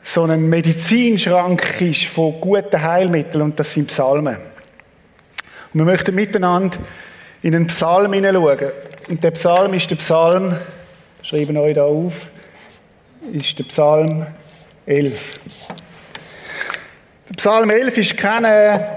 so 0.03 0.23
ein 0.23 0.49
Medizinschrank 0.49 1.81
ist 1.81 2.05
von 2.05 2.39
guten 2.41 2.81
Heilmitteln, 2.81 3.43
und 3.43 3.59
das 3.59 3.73
sind 3.73 3.87
Psalmen. 3.87 4.37
Und 5.73 5.79
wir 5.79 5.85
möchten 5.85 6.15
miteinander 6.15 6.77
in 7.41 7.55
einen 7.55 7.67
Psalm 7.67 8.13
hineinschauen. 8.13 8.71
Und 9.09 9.23
der 9.23 9.31
Psalm 9.31 9.73
ist 9.73 9.89
der 9.91 9.95
Psalm, 9.97 10.55
schreiben 11.21 11.57
euch 11.57 11.75
da 11.75 11.83
auf, 11.83 12.27
ist 13.31 13.57
der 13.59 13.65
Psalm 13.65 14.25
11. 14.85 15.33
Der 17.29 17.35
Psalm 17.35 17.69
11 17.69 17.97
ist 17.97 18.17
kein 18.17 18.43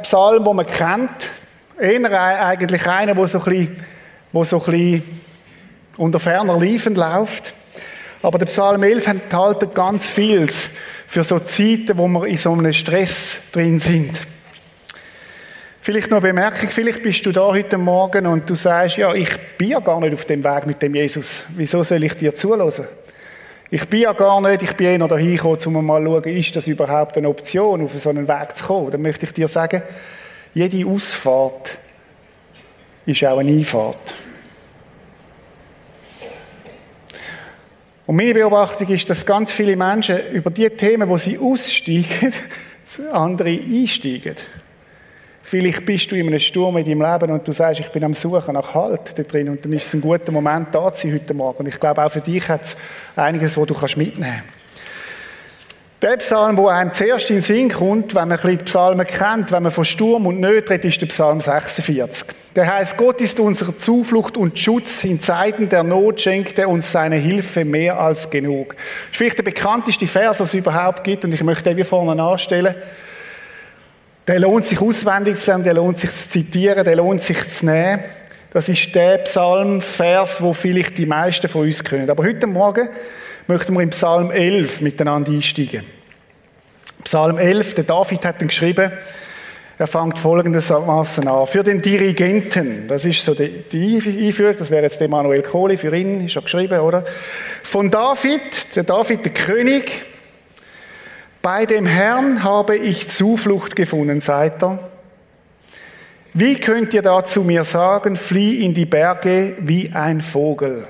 Psalm, 0.03 0.45
den 0.45 0.57
man 0.57 0.67
kennt. 0.67 1.31
Eher 1.79 2.47
eigentlich 2.47 2.87
einer, 2.87 3.15
der 3.15 3.27
so 3.27 3.39
ein 3.39 3.45
bisschen, 3.45 3.85
wo 4.33 4.45
so 4.45 4.59
ein 4.65 4.65
bisschen 4.65 5.26
unter 5.97 6.21
ferner 6.21 6.59
Liefen 6.59 6.95
läuft. 6.95 7.53
Aber 8.23 8.39
der 8.39 8.47
Psalm 8.47 8.83
11 8.83 9.07
enthält 9.07 9.75
ganz 9.75 10.09
vieles 10.09 10.71
für 11.07 11.23
so 11.23 11.39
Zeiten, 11.39 11.97
wo 11.97 12.09
wir 12.09 12.27
in 12.27 12.37
so 12.37 12.53
einem 12.53 12.73
Stress 12.73 13.51
drin 13.53 13.79
sind. 13.79 14.21
Vielleicht 15.81 16.11
noch 16.11 16.19
eine 16.19 16.29
Bemerkung, 16.29 16.69
vielleicht 16.69 17.03
bist 17.03 17.25
du 17.25 17.31
da 17.31 17.43
heute 17.43 17.79
Morgen 17.79 18.27
und 18.27 18.51
du 18.51 18.55
sagst, 18.57 18.97
ja, 18.97 19.15
ich 19.15 19.29
bin 19.57 19.69
ja 19.69 19.79
gar 19.79 20.01
nicht 20.01 20.15
auf 20.15 20.25
dem 20.25 20.43
Weg 20.43 20.67
mit 20.67 20.83
dem 20.83 20.97
Jesus. 20.97 21.45
Wieso 21.51 21.85
soll 21.85 22.03
ich 22.03 22.15
dir 22.15 22.35
zulassen? 22.35 22.87
Ich 23.71 23.89
bin 23.89 24.01
ja 24.01 24.13
gar 24.13 24.41
nicht, 24.41 24.63
ich 24.63 24.73
bin 24.73 24.87
eher 24.87 25.07
dahin 25.07 25.37
gekommen, 25.37 25.77
um 25.77 25.87
mal 25.87 26.05
zu 26.05 26.11
schauen, 26.11 26.37
ist 26.37 26.57
das 26.57 26.67
überhaupt 26.67 27.17
eine 27.17 27.29
Option, 27.29 27.85
auf 27.85 27.93
so 27.93 28.11
einen 28.11 28.27
Weg 28.27 28.57
zu 28.57 28.65
kommen. 28.65 28.91
Dann 28.91 29.03
möchte 29.03 29.27
ich 29.27 29.33
dir 29.33 29.47
sagen, 29.47 29.83
jede 30.55 30.85
Ausfahrt 30.89 31.79
ist 33.07 33.25
auch 33.25 33.39
eine 33.39 33.53
Einfahrt. 33.53 34.15
Und 38.07 38.17
meine 38.17 38.35
Beobachtung 38.35 38.89
ist, 38.89 39.11
dass 39.11 39.27
ganz 39.27 39.53
viele 39.53 39.77
Menschen 39.77 40.19
über 40.33 40.51
die 40.51 40.71
Themen, 40.71 41.09
wo 41.09 41.19
sie 41.19 41.39
aussteigen, 41.39 42.33
andere 43.13 43.51
einsteigen. 43.51 44.37
Vielleicht 45.43 45.87
bist 45.87 46.11
du 46.11 46.17
in 46.17 46.27
einem 46.27 46.41
Sturm 46.41 46.77
in 46.77 46.85
deinem 46.85 47.03
Leben 47.03 47.33
und 47.33 47.47
du 47.47 47.53
sagst, 47.53 47.81
ich 47.81 47.89
bin 47.89 48.03
am 48.03 48.15
Suchen 48.15 48.55
nach 48.55 48.75
Halt 48.75 49.17
da 49.17 49.23
drin 49.23 49.49
und 49.49 49.65
dann 49.65 49.73
ist 49.73 49.87
es 49.87 49.95
ein 49.95 50.01
guter 50.01 50.33
Moment 50.33 50.69
da 50.73 50.93
zu 50.93 51.07
sein 51.07 51.15
heute 51.15 51.35
Morgen. 51.35 51.59
Und 51.59 51.69
ich 51.69 51.79
glaube, 51.79 52.05
auch 52.05 52.11
für 52.11 52.21
dich 52.21 52.49
hat 52.49 52.65
es 52.65 52.77
einiges, 53.15 53.57
was 53.57 53.67
du 53.67 53.75
mitnehmen 53.97 54.43
kannst. 54.43 54.56
Der 56.07 56.19
Psalm, 56.19 56.55
der 56.55 56.69
einem 56.69 56.93
zuerst 56.93 57.31
in 57.31 57.39
den 57.39 57.43
Sinn 57.43 57.69
kommt, 57.69 58.15
wenn 58.15 58.29
man 58.29 58.39
die 58.41 58.57
Psalmen 58.59 59.05
kennt, 59.05 59.51
wenn 59.51 59.65
man 59.65 59.73
von 59.73 59.85
Sturm 59.85 60.27
und 60.27 60.39
Nöte 60.39 60.71
redet, 60.71 60.85
ist 60.85 61.01
der 61.01 61.07
Psalm 61.07 61.41
46. 61.41 62.29
Der 62.55 62.73
heißt, 62.73 62.97
Gott 62.97 63.21
ist 63.21 63.41
unsere 63.41 63.77
Zuflucht 63.77 64.37
und 64.37 64.57
Schutz. 64.57 65.03
In 65.03 65.21
Zeiten 65.21 65.69
der 65.69 65.83
Not 65.83 66.21
schenkt 66.21 66.61
er 66.61 66.69
uns 66.69 66.93
seine 66.93 67.17
Hilfe 67.17 67.65
mehr 67.65 67.99
als 67.99 68.31
genug. 68.31 68.77
Das 68.77 68.85
ist 69.11 69.17
vielleicht 69.17 69.39
der 69.39 69.43
bekannteste 69.43 70.07
Vers, 70.07 70.39
was 70.39 70.51
es 70.51 70.55
überhaupt 70.55 71.03
gibt, 71.03 71.25
und 71.25 71.35
ich 71.35 71.43
möchte 71.43 71.65
den 71.65 71.77
wie 71.77 71.83
vorne 71.83 72.23
anstellen. 72.23 72.77
Der 74.29 74.39
lohnt 74.39 74.65
sich 74.65 74.81
auswendig 74.81 75.41
zu 75.41 75.51
lernen, 75.51 75.65
der 75.65 75.75
lohnt 75.75 75.99
sich 75.99 76.11
zu 76.15 76.29
zitieren, 76.29 76.85
der 76.85 76.95
lohnt 76.95 77.25
sich 77.25 77.51
zu 77.51 77.67
nehmen. 77.67 77.99
Das 78.53 78.69
ist 78.69 78.95
der 78.95 79.19
Psalmvers, 79.19 80.41
wo 80.41 80.53
vielleicht 80.53 80.99
die 80.99 81.07
meisten 81.07 81.49
von 81.49 81.63
uns 81.63 81.83
können. 81.83 82.09
Aber 82.09 82.23
heute 82.23 82.47
Morgen 82.47 82.91
möchten 83.49 83.75
wir 83.75 83.81
im 83.81 83.91
Psalm 83.91 84.31
11 84.31 84.83
miteinander 84.83 85.33
einsteigen. 85.33 85.96
Psalm 87.07 87.39
11, 87.39 87.75
der 87.75 87.85
David 87.85 88.25
hat 88.25 88.43
ihn 88.43 88.49
geschrieben, 88.49 88.91
er 89.79 89.87
fängt 89.87 90.19
folgendermaßen 90.19 91.29
an. 91.29 91.47
Für 91.47 91.63
den 91.63 91.81
Dirigenten, 91.81 92.89
das 92.89 93.05
ist 93.05 93.25
so 93.25 93.33
die, 93.33 93.63
die 93.71 94.27
Einführung, 94.27 94.57
das 94.59 94.73
wäre 94.73 94.83
jetzt 94.83 95.01
Emanuel 95.01 95.43
Kohli, 95.43 95.77
für 95.77 95.97
ihn 95.97 96.27
ist 96.27 96.35
er 96.35 96.43
geschrieben, 96.43 96.81
oder? 96.81 97.05
Von 97.63 97.93
David, 97.93 98.75
der 98.75 98.83
David, 98.83 99.25
der 99.25 99.33
König, 99.33 100.03
bei 101.43 101.65
dem 101.65 101.87
Herrn 101.87 102.43
habe 102.43 102.77
ich 102.77 103.09
Zuflucht 103.09 103.77
gefunden, 103.77 104.21
seid 104.21 104.61
er. 104.65 104.81
Wie 106.35 106.57
könnt 106.57 106.93
ihr 106.93 107.03
da 107.03 107.23
zu 107.23 107.45
mir 107.45 107.63
sagen, 107.63 108.17
flieh 108.17 108.65
in 108.65 108.75
die 108.75 108.85
Berge 108.85 109.55
wie 109.61 109.93
ein 109.93 110.23
Vogel? 110.23 110.89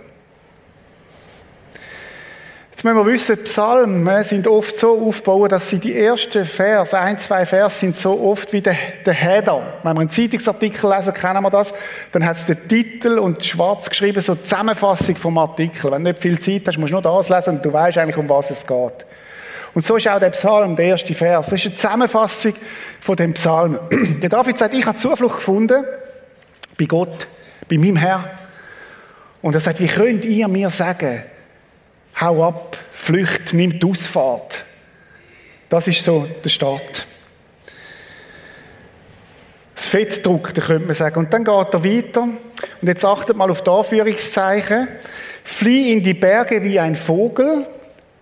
Jetzt 2.76 2.84
müssen 2.84 2.98
wir 2.98 3.06
wissen, 3.06 3.42
Psalmen 3.42 4.22
sind 4.22 4.46
oft 4.46 4.78
so 4.78 5.08
aufgebaut, 5.08 5.50
dass 5.50 5.70
sie 5.70 5.78
die 5.78 5.98
ersten 5.98 6.44
Vers, 6.44 6.92
ein, 6.92 7.18
zwei 7.18 7.46
Vers, 7.46 7.80
sind 7.80 7.96
so 7.96 8.20
oft 8.20 8.52
wie 8.52 8.60
der, 8.60 8.76
der 9.06 9.14
Header. 9.14 9.62
Wenn 9.82 9.94
wir 9.96 10.00
einen 10.02 10.10
Zeitungsartikel 10.10 10.90
lesen, 10.90 11.14
kennen 11.14 11.42
wir 11.42 11.48
das, 11.48 11.72
dann 12.12 12.26
hat 12.26 12.36
es 12.36 12.44
den 12.44 12.68
Titel 12.68 13.18
und 13.18 13.42
schwarz 13.42 13.88
geschrieben, 13.88 14.20
so 14.20 14.34
Zusammenfassung 14.34 15.16
vom 15.16 15.38
Artikel. 15.38 15.90
Wenn 15.90 16.04
du 16.04 16.10
nicht 16.10 16.20
viel 16.20 16.38
Zeit 16.38 16.64
hast, 16.66 16.76
musst 16.76 16.90
du 16.92 17.00
nur 17.00 17.02
das 17.02 17.30
lesen 17.30 17.56
und 17.56 17.64
du 17.64 17.72
weißt 17.72 17.96
eigentlich, 17.96 18.18
um 18.18 18.28
was 18.28 18.50
es 18.50 18.66
geht. 18.66 19.06
Und 19.72 19.86
so 19.86 19.96
ist 19.96 20.06
auch 20.08 20.20
der 20.20 20.28
Psalm, 20.28 20.76
der 20.76 20.84
erste 20.84 21.14
Vers. 21.14 21.46
Das 21.46 21.58
ist 21.58 21.66
eine 21.68 21.76
Zusammenfassung 21.76 22.52
von 23.00 23.16
dem 23.16 23.32
Psalm. 23.32 23.78
Der 24.20 24.28
David 24.28 24.58
sagt, 24.58 24.74
ich 24.74 24.84
habe 24.84 24.98
Zuflucht 24.98 25.36
gefunden 25.36 25.82
bei 26.78 26.84
Gott, 26.84 27.26
bei 27.70 27.78
meinem 27.78 27.96
Herr. 27.96 28.22
Und 29.40 29.54
er 29.54 29.62
sagt, 29.62 29.80
wie 29.80 29.86
könnt 29.86 30.26
ihr 30.26 30.46
mir 30.48 30.68
sagen, 30.68 31.22
hau 32.20 32.46
ab, 32.46 32.76
flücht, 32.92 33.52
nimm 33.52 33.78
die 33.78 33.86
Ausfahrt. 33.86 34.64
Das 35.68 35.88
ist 35.88 36.04
so 36.04 36.26
der 36.44 36.48
Start. 36.48 37.06
Das 39.74 39.88
Fettdruck, 39.88 40.54
da 40.54 40.62
könnte 40.62 40.86
man 40.86 40.94
sagen. 40.94 41.18
Und 41.18 41.32
dann 41.32 41.44
geht 41.44 41.74
er 41.74 41.84
weiter. 41.84 42.22
Und 42.22 42.88
jetzt 42.88 43.04
achtet 43.04 43.36
mal 43.36 43.50
auf 43.50 43.62
die 43.62 43.70
Anführungszeichen. 43.70 44.88
Flieh 45.44 45.92
in 45.92 46.02
die 46.02 46.14
Berge 46.14 46.62
wie 46.62 46.80
ein 46.80 46.96
Vogel. 46.96 47.66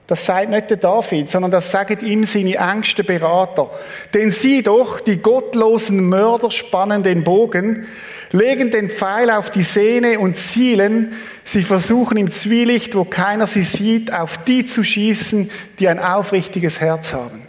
Das 0.07 0.27
sagt 0.27 0.51
nicht 0.51 0.69
der 0.69 0.77
David, 0.77 1.31
sondern 1.31 1.51
das 1.51 1.71
sagen 1.71 2.05
ihm 2.05 2.25
seine 2.25 2.57
engsten 2.57 3.07
Berater. 3.07 3.71
Denn 4.13 4.31
sieh 4.31 4.63
doch, 4.63 5.01
die 5.01 5.19
gottlosen 5.19 6.07
Mörder 6.09 6.51
spannen 6.51 7.03
den 7.03 7.25
Bogen, 7.25 7.87
legen 8.33 8.71
den 8.71 8.91
Pfeil 8.91 9.31
auf 9.31 9.51
die 9.51 9.63
Sehne 9.63 10.19
und 10.19 10.37
zielen. 10.37 11.15
Sie 11.45 11.63
versuchen 11.63 12.17
im 12.17 12.31
Zwielicht, 12.31 12.95
wo 12.95 13.05
keiner 13.05 13.47
sie 13.47 13.63
sieht, 13.63 14.13
auf 14.13 14.39
die 14.45 14.67
zu 14.67 14.83
schießen, 14.83 15.51
die 15.79 15.89
ein 15.89 15.99
aufrichtiges 15.99 16.81
Herz 16.81 17.13
haben. 17.13 17.43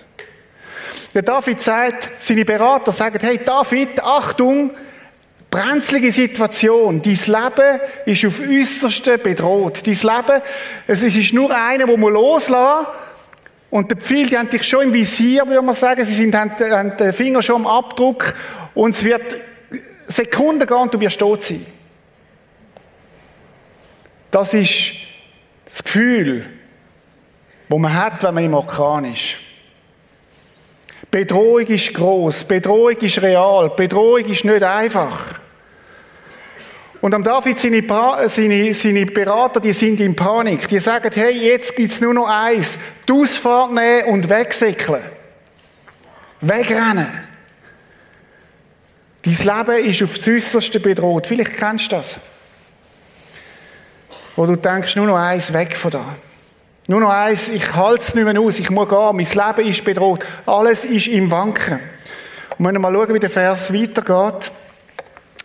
Der 1.14 1.22
David 1.22 1.62
sagt, 1.62 2.10
seine 2.20 2.44
Berater 2.44 2.92
sagen, 2.92 3.20
hey 3.22 3.40
David, 3.44 4.04
Achtung, 4.04 4.72
brenzlige 5.50 6.12
Situation. 6.12 7.02
Dein 7.02 7.14
Leben 7.14 7.80
ist 8.06 8.26
auf 8.26 8.42
äußerste 8.42 9.18
bedroht. 9.18 9.82
Dein 9.86 9.94
Leben, 9.94 10.42
es 10.88 11.04
ist 11.04 11.34
nur 11.34 11.56
einer, 11.56 11.88
wo 11.88 11.96
man 11.96 12.14
loslassen 12.14 12.88
und 13.76 13.92
die 13.92 13.96
Pfeile, 13.96 14.28
die 14.28 14.38
haben 14.38 14.50
dich 14.50 14.64
schon 14.64 14.84
im 14.84 14.94
Visier, 14.94 15.46
würde 15.48 15.62
man 15.62 15.76
sagen. 15.76 16.06
Sie 16.06 16.14
sind, 16.14 16.34
haben, 16.34 16.52
haben 16.52 16.96
den 16.96 17.12
Finger 17.12 17.42
schon 17.42 17.58
am 17.58 17.68
Abdruck. 17.68 18.34
Und 18.74 18.96
es 18.96 19.04
wird 19.04 19.36
Sekunden 20.16 20.66
gehen 20.66 20.78
und 20.78 20.94
du 20.94 21.00
wirst 21.00 21.20
tot 21.20 21.44
sein. 21.44 21.66
Das 24.32 24.54
ist 24.54 24.94
das 25.66 25.84
Gefühl, 25.84 26.46
das 27.68 27.80
man 27.80 27.94
hat, 27.94 28.24
wenn 28.24 28.34
man 28.34 28.46
im 28.46 28.54
Orkan 28.54 29.06
ist. 29.06 29.36
Bedrohung 31.12 31.68
ist 31.68 31.94
groß, 31.94 32.46
Bedrohung 32.46 32.98
ist 32.98 33.22
real, 33.22 33.70
Bedrohung 33.76 34.26
ist 34.26 34.46
nicht 34.46 34.64
einfach. 34.64 35.36
Und 37.02 37.14
am 37.14 37.24
David 37.24 37.60
seine, 37.60 37.84
seine, 38.30 38.74
seine 38.74 39.06
Berater, 39.06 39.60
die 39.60 39.74
sind 39.74 40.00
in 40.00 40.16
Panik. 40.16 40.68
Die 40.68 40.80
sagen, 40.80 41.12
hey, 41.14 41.32
jetzt 41.32 41.76
gibt 41.76 41.92
es 41.92 42.02
nur 42.02 42.14
noch 42.14 42.28
eins. 42.28 42.80
Die 43.08 43.14
Ausfahrt 43.14 43.74
nehmen 43.74 44.06
und 44.08 44.30
wegsäckeln. 44.30 45.04
Wegrennen. 46.42 47.08
Dein 49.26 49.34
Leben 49.34 49.86
ist 49.90 50.04
aufs 50.04 50.28
Äußerste 50.28 50.80
bedroht. 50.80 51.26
Vielleicht 51.26 51.58
kennst 51.58 51.92
du 51.92 51.96
das. 51.96 52.20
Wo 54.36 54.46
du 54.46 54.56
denkst, 54.56 54.96
nur 54.96 55.08
noch 55.08 55.18
eins 55.18 55.52
weg 55.52 55.76
von 55.76 55.92
da. 55.92 56.06
Nur 56.88 57.00
noch 57.00 57.10
eins, 57.10 57.50
ich 57.50 57.74
halte 57.74 58.02
es 58.02 58.14
nicht 58.14 58.26
mehr 58.26 58.40
aus, 58.40 58.60
ich 58.60 58.70
muss 58.70 58.88
gehen, 58.88 59.16
mein 59.16 59.26
Leben 59.26 59.70
ist 59.70 59.84
bedroht. 59.84 60.24
Alles 60.46 60.86
ist 60.86 61.08
im 61.08 61.32
Wanken. 61.32 61.80
Und 62.58 62.66
wenn 62.66 62.76
wir 62.76 62.80
mal 62.80 62.94
schauen, 62.94 63.14
wie 63.16 63.20
der 63.20 63.32
Vers 63.32 63.74
weitergeht. 63.74 64.52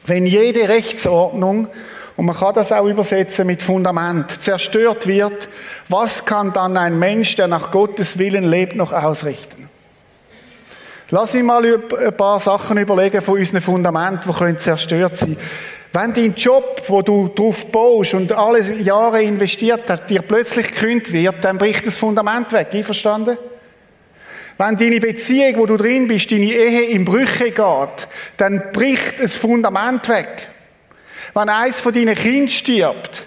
Wenn 0.05 0.27
jede 0.27 0.69
Rechtsordnung, 0.69 1.69
und 2.17 2.27
man 2.27 2.37
kann 2.37 2.55
das 2.55 2.73
auch 2.73 2.85
übersetzen 2.85 3.47
mit 3.47 3.63
Fundament, 3.63 4.43
zerstört 4.43 5.07
wird, 5.07 5.49
was 5.89 6.27
kann 6.27 6.53
dann 6.53 6.77
ein 6.77 6.99
Mensch, 6.99 7.37
der 7.37 7.49
nach 7.49 7.71
Gottes 7.71 8.19
Willen 8.19 8.45
lebt, 8.45 8.77
noch 8.77 8.93
ausrichten? 8.93 9.70
Lass 11.13 11.35
mich 11.35 11.43
mal 11.43 11.65
ein 11.65 12.17
paar 12.17 12.39
Sachen 12.39 12.79
überlegen 12.79 13.21
von 13.21 13.39
unseren 13.39 13.61
Fundamenten, 13.61 14.33
die 14.33 14.57
zerstört 14.59 15.17
sein 15.17 15.37
können. 15.37 15.49
Wenn 15.93 16.15
dein 16.15 16.35
Job, 16.37 16.83
wo 16.87 17.03
du 17.03 17.29
drauf 17.35 17.67
baust 17.73 18.15
und 18.15 18.31
alle 18.31 18.61
Jahre 18.75 19.21
investiert 19.21 19.83
hast, 19.89 20.09
dir 20.09 20.23
plötzlich 20.23 20.69
gekündigt 20.69 21.13
wird, 21.13 21.45
dann 21.45 21.59
bricht 21.59 21.85
das 21.85 21.99
Fundament 21.99 22.53
weg. 22.53 22.69
Einverstanden? 22.73 23.39
Wenn 24.57 24.77
deine 24.77 25.01
Beziehung, 25.01 25.57
wo 25.57 25.67
du 25.67 25.77
drin 25.77 26.07
bist, 26.07 26.31
deine 26.31 26.45
Ehe 26.45 26.83
in 26.91 27.05
Brüche 27.05 27.51
geht, 27.51 28.09
dann 28.37 28.71
bricht 28.73 29.21
das 29.21 29.35
Fundament 29.35 30.09
weg. 30.09 30.49
Wenn 31.35 31.49
eins 31.49 31.81
von 31.81 31.93
deinen 31.93 32.15
Kindern 32.15 32.49
stirbt, 32.49 33.27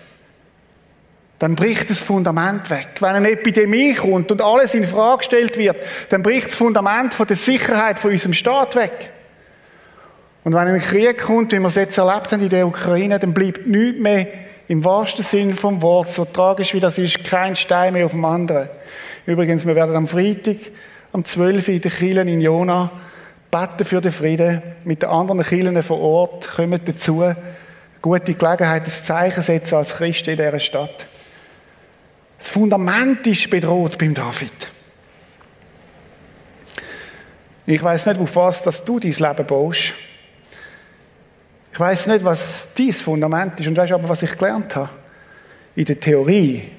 dann 1.44 1.56
bricht 1.56 1.90
das 1.90 2.00
Fundament 2.00 2.70
weg. 2.70 2.88
Wenn 3.02 3.16
eine 3.16 3.32
Epidemie 3.32 3.96
kommt 3.96 4.32
und 4.32 4.42
alles 4.42 4.76
in 4.76 4.86
Frage 4.86 5.18
gestellt 5.18 5.58
wird, 5.58 5.76
dann 6.08 6.24
bricht 6.24 6.48
das 6.48 6.56
Fundament 6.56 7.14
von 7.14 7.28
der 7.28 7.36
Sicherheit 7.36 8.00
von 8.00 8.12
unserem 8.12 8.34
Staat 8.34 8.78
weg. 8.78 9.12
Und 10.46 10.54
wenn 10.54 10.70
ein 10.70 10.80
Krieg 10.80 11.18
kommt, 11.18 11.52
wie 11.52 11.60
wir 11.60 11.68
es 11.68 11.76
jetzt 11.76 11.98
erlebt 11.98 12.32
haben 12.32 12.44
in 12.44 12.48
der 12.48 12.66
Ukraine, 12.66 13.20
dann 13.20 13.34
bleibt 13.34 13.68
nichts 13.68 14.00
mehr 14.00 14.26
im 14.70 14.86
wahrsten 14.86 15.26
Sinn 15.26 15.54
vom 15.54 15.82
Wort, 15.82 16.14
so 16.14 16.24
tragisch 16.24 16.74
wie 16.74 16.80
das 16.80 16.98
ist, 16.98 17.26
kein 17.26 17.58
Stein 17.58 17.92
mehr 17.92 18.06
auf 18.06 18.12
dem 18.12 18.24
anderen. 18.24 18.70
Übrigens, 19.26 19.68
wir 19.68 19.76
werden 19.76 19.98
am 19.98 20.08
Freitag, 20.08 20.56
am 21.12 21.26
12. 21.26 21.68
in 21.68 21.82
den 21.82 21.92
Kielen 21.92 22.28
in 22.30 22.40
Jona, 22.40 22.90
beten 23.52 23.84
für 23.84 24.00
den 24.00 24.14
Frieden. 24.14 24.62
Mit 24.86 25.02
den 25.02 25.10
anderen 25.10 25.44
Kielen 25.44 25.84
vor 25.84 26.00
Ort 26.00 26.48
kommen 26.56 26.80
dazu. 26.86 27.36
Gute 28.02 28.34
Gelegenheit, 28.34 28.86
ein 28.86 28.90
Zeichen 28.90 29.44
setzen 29.44 29.76
als 29.76 29.96
Christ 29.96 30.30
in 30.30 30.38
dieser 30.38 30.60
Stadt. 30.62 31.08
Das 32.44 32.50
Fundament 32.50 33.26
ist 33.26 33.50
bedroht 33.50 33.98
beim 33.98 34.14
David. 34.14 34.52
Ich 37.66 37.82
weiß 37.82 38.08
nicht, 38.08 38.20
auf 38.20 38.36
was 38.36 38.64
dass 38.64 38.84
du 38.84 39.00
dein 39.00 39.12
Leben 39.12 39.48
baust. 39.48 39.94
Ich 41.72 41.80
weiß 41.80 42.08
nicht, 42.08 42.26
was 42.26 42.74
dein 42.78 42.92
Fundament 42.92 43.58
ist. 43.62 43.68
Und 43.68 43.78
weißt 43.78 43.94
aber, 43.94 44.10
was 44.10 44.24
ich 44.24 44.38
gelernt 44.38 44.76
habe? 44.76 44.90
In 45.78 45.86
der 45.86 45.98
Theorie 45.98 46.70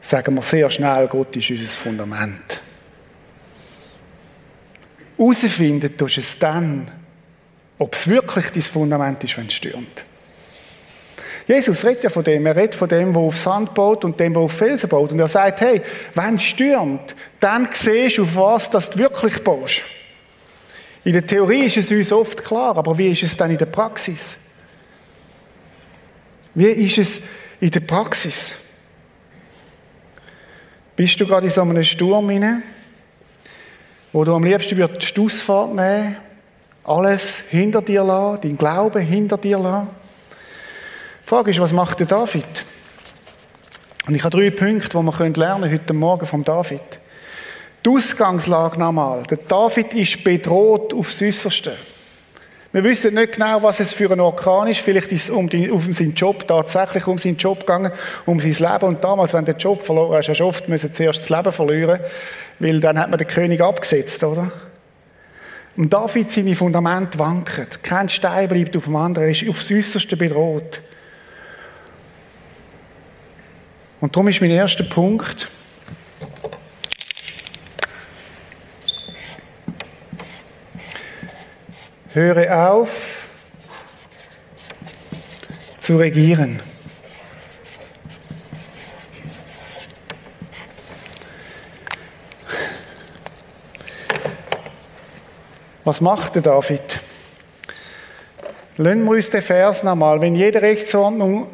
sagen 0.00 0.34
wir 0.34 0.42
sehr 0.42 0.68
schnell, 0.72 1.06
Gott 1.06 1.36
ist 1.36 1.50
unser 1.50 1.64
Fundament. 1.64 2.60
Herausfinden 5.16 5.96
tust 5.96 6.16
du 6.16 6.20
es 6.20 6.36
dann, 6.40 6.90
ob 7.78 7.94
es 7.94 8.08
wirklich 8.08 8.50
dein 8.50 8.62
Fundament 8.62 9.22
ist, 9.22 9.38
wenn 9.38 9.46
es 9.46 9.54
stürmt. 9.54 10.04
Jesus 11.46 11.84
redet 11.84 12.04
ja 12.04 12.10
von 12.10 12.24
dem. 12.24 12.46
Er 12.46 12.56
redet 12.56 12.74
von 12.74 12.88
dem, 12.88 13.12
der 13.12 13.20
auf 13.22 13.36
Sand 13.36 13.74
baut 13.74 14.04
und 14.04 14.18
dem, 14.18 14.32
der 14.32 14.42
auf 14.42 14.52
Felsen 14.52 14.88
baut. 14.88 15.12
Und 15.12 15.18
er 15.18 15.28
sagt, 15.28 15.60
hey, 15.60 15.82
wenn 16.14 16.36
es 16.36 16.42
stürmt, 16.42 17.14
dann 17.38 17.68
siehst 17.72 18.18
du, 18.18 18.22
auf 18.22 18.36
was 18.36 18.70
das 18.70 18.90
du 18.90 18.98
wirklich 18.98 19.42
baust. 19.44 19.82
In 21.04 21.12
der 21.12 21.26
Theorie 21.26 21.66
ist 21.66 21.76
es 21.76 21.90
uns 21.90 22.12
oft 22.12 22.42
klar, 22.42 22.76
aber 22.78 22.96
wie 22.96 23.12
ist 23.12 23.22
es 23.22 23.36
dann 23.36 23.50
in 23.50 23.58
der 23.58 23.66
Praxis? 23.66 24.36
Wie 26.54 26.64
ist 26.64 26.98
es 26.98 27.20
in 27.60 27.70
der 27.70 27.80
Praxis? 27.80 28.54
Bist 30.96 31.20
du 31.20 31.26
gerade 31.26 31.46
in 31.46 31.52
so 31.52 31.60
einem 31.60 31.84
Sturm 31.84 32.30
hinein, 32.30 32.62
wo 34.12 34.24
du 34.24 34.34
am 34.34 34.44
liebsten 34.44 34.76
die 34.76 35.20
Ausfahrt 35.20 35.74
nehmen 35.74 36.16
alles 36.84 37.44
hinter 37.50 37.80
dir 37.82 38.04
lassen, 38.04 38.42
dein 38.42 38.56
Glaube 38.56 39.00
hinter 39.00 39.38
dir 39.38 39.58
lassen? 39.58 40.03
Die 41.24 41.28
Frage 41.30 41.52
ist, 41.52 41.58
was 41.58 41.72
macht 41.72 42.00
der 42.00 42.06
David? 42.06 42.44
Und 44.06 44.14
ich 44.14 44.22
habe 44.22 44.36
drei 44.36 44.50
Punkte, 44.50 44.90
die 44.90 44.94
wir 45.02 45.30
lernen 45.30 45.62
können 45.62 45.72
heute 45.72 45.92
Morgen 45.94 46.26
vom 46.26 46.44
David. 46.44 46.82
Die 47.82 47.88
Ausgangslage 47.88 48.78
nochmal. 48.78 49.22
Der 49.22 49.38
David 49.38 49.94
ist 49.94 50.22
bedroht 50.22 50.92
aufs 50.92 51.22
Äußerste. 51.22 51.74
Wir 52.72 52.84
wissen 52.84 53.14
nicht 53.14 53.34
genau, 53.34 53.62
was 53.62 53.80
es 53.80 53.94
für 53.94 54.10
ein 54.10 54.20
Orkan 54.20 54.68
ist. 54.68 54.80
Vielleicht 54.80 55.12
ist 55.12 55.24
es 55.24 55.30
um, 55.30 55.48
die, 55.48 55.70
um 55.70 55.94
seinen 55.94 56.12
Job 56.12 56.46
tatsächlich 56.46 57.06
um 57.06 57.16
seinen 57.16 57.38
Job 57.38 57.60
gegangen, 57.60 57.92
um 58.26 58.38
sein 58.38 58.52
Leben. 58.52 58.84
Und 58.84 59.02
damals, 59.02 59.32
wenn 59.32 59.46
der 59.46 59.56
Job 59.56 59.80
verloren 59.80 60.18
hast, 60.18 60.28
hast 60.28 60.40
du 60.40 60.44
oft 60.44 60.68
müssen 60.68 60.92
zuerst 60.92 61.20
das 61.20 61.30
Leben 61.30 61.52
verlieren, 61.52 62.00
weil 62.58 62.80
dann 62.80 62.98
hat 62.98 63.08
man 63.08 63.18
den 63.18 63.28
König 63.28 63.62
abgesetzt, 63.62 64.22
oder? 64.22 64.52
Und 65.74 65.90
David 65.90 66.30
seine 66.30 66.54
Fundamente 66.54 67.18
wanken. 67.18 67.66
Kein 67.82 68.10
Stein 68.10 68.50
bleibt 68.50 68.76
auf 68.76 68.84
dem 68.84 68.96
anderen. 68.96 69.28
Er 69.28 69.32
ist 69.32 69.48
aufs 69.48 69.72
Äußerste 69.72 70.18
bedroht. 70.18 70.82
Und 74.04 74.14
darum 74.14 74.28
ist 74.28 74.42
mein 74.42 74.50
erster 74.50 74.84
Punkt, 74.84 75.48
höre 82.12 82.68
auf 82.68 83.28
zu 85.78 85.96
regieren. 85.96 86.60
Was 95.84 96.02
macht 96.02 96.34
der 96.34 96.42
David? 96.42 97.00
Lassen 98.76 99.04
wir 99.04 99.12
uns 99.12 99.30
den 99.30 99.40
Vers 99.40 99.82
nochmal. 99.82 100.20
Wenn 100.20 100.34
jede 100.34 100.60
Rechtsordnung 100.60 101.48